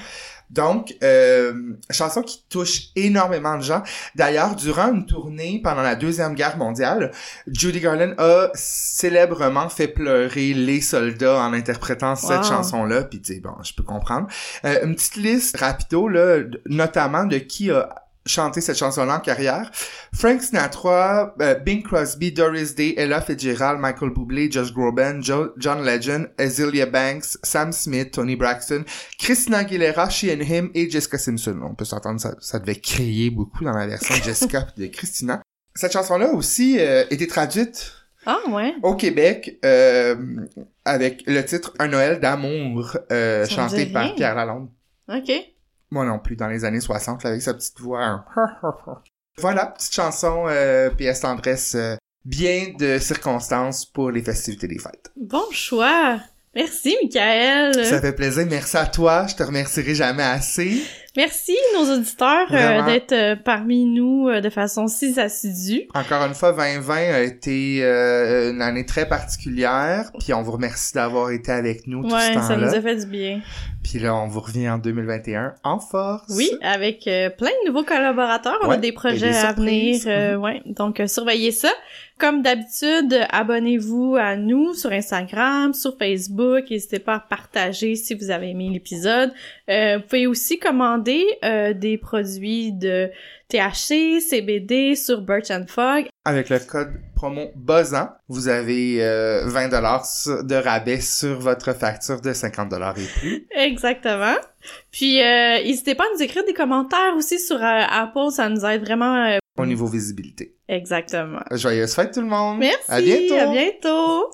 [0.51, 3.83] Donc, euh, chanson qui touche énormément de gens.
[4.15, 7.13] D'ailleurs, durant une tournée pendant la Deuxième Guerre mondiale,
[7.47, 13.03] Judy Garland a célèbrement fait pleurer les soldats en interprétant cette chanson-là.
[13.05, 14.27] Puis, tu sais, bon, je peux comprendre.
[14.65, 19.71] Euh, une petite liste rapido, là, notamment de qui a chanté cette chanson-là en carrière.
[20.15, 25.85] Frank Sinatra, euh, Bing Crosby, Doris Day, Ella Fitzgerald, Michael Bublé, Josh Groban, Jo- John
[25.85, 28.85] Legend, Azealia Banks, Sam Smith, Tony Braxton,
[29.19, 31.59] Christina Aguilera, She and Him et Jessica Simpson.
[31.63, 34.87] On peut s'entendre, ça, ça devait crier beaucoup dans la version de Jessica et de
[34.87, 35.41] Christina.
[35.75, 37.93] Cette chanson-là aussi euh, été traduite
[38.27, 38.75] Ah ouais.
[38.83, 40.17] au Québec euh,
[40.85, 44.15] avec le titre Un Noël d'amour euh, chanté par.
[44.15, 44.69] Pierre Lalonde.
[45.09, 45.31] Ok.
[45.91, 48.05] Moi non plus, dans les années 60, avec sa petite voix.
[48.05, 48.25] un
[49.39, 55.11] voilà, petite chanson euh, pièce tendresse euh, bien de circonstances pour les festivités des fêtes.
[55.17, 56.19] Bon choix.
[56.55, 57.85] Merci, Michael.
[57.87, 58.47] Ça fait plaisir.
[58.49, 59.27] Merci à toi.
[59.29, 60.83] Je te remercierai jamais assez.
[61.19, 65.89] Merci, nos auditeurs, euh, d'être euh, parmi nous euh, de façon si assidue.
[65.93, 70.13] Encore une fois, 2020 a été une année très particulière.
[70.21, 72.79] Puis on vous remercie d'avoir été avec nous tout Ouais, ce ça nous temps-là.
[72.79, 73.41] a fait du bien.
[73.83, 76.33] Puis là, on vous revient en 2021 en force.
[76.37, 78.59] Oui, avec plein de nouveaux collaborateurs.
[78.63, 80.01] On Ouais, a des et projets à venir.
[80.07, 81.71] euh, ouais, donc surveillez ça.
[82.19, 86.65] Comme d'habitude, abonnez-vous à nous sur Instagram, sur Facebook.
[86.69, 89.33] N'hésitez pas à partager si vous avez aimé l'épisode.
[89.71, 93.09] Euh, vous pouvez aussi commander euh, des produits de
[93.49, 96.07] THC, CBD sur Birch and Fog.
[96.25, 100.05] Avec le code promo BOZAN, vous avez euh, 20 dollars
[100.43, 103.47] de rabais sur votre facture de 50 dollars et plus.
[103.57, 104.35] Exactement.
[104.91, 108.31] Puis, euh, n'hésitez pas à nous écrire des commentaires aussi sur euh, Apple.
[108.33, 109.25] Ça nous aide vraiment.
[109.25, 110.57] euh, Au niveau visibilité.
[110.69, 111.41] Exactement.
[111.51, 112.59] Joyeuse fête tout le monde!
[112.59, 112.79] Merci.
[112.89, 113.35] À bientôt!
[113.35, 114.27] À bientôt.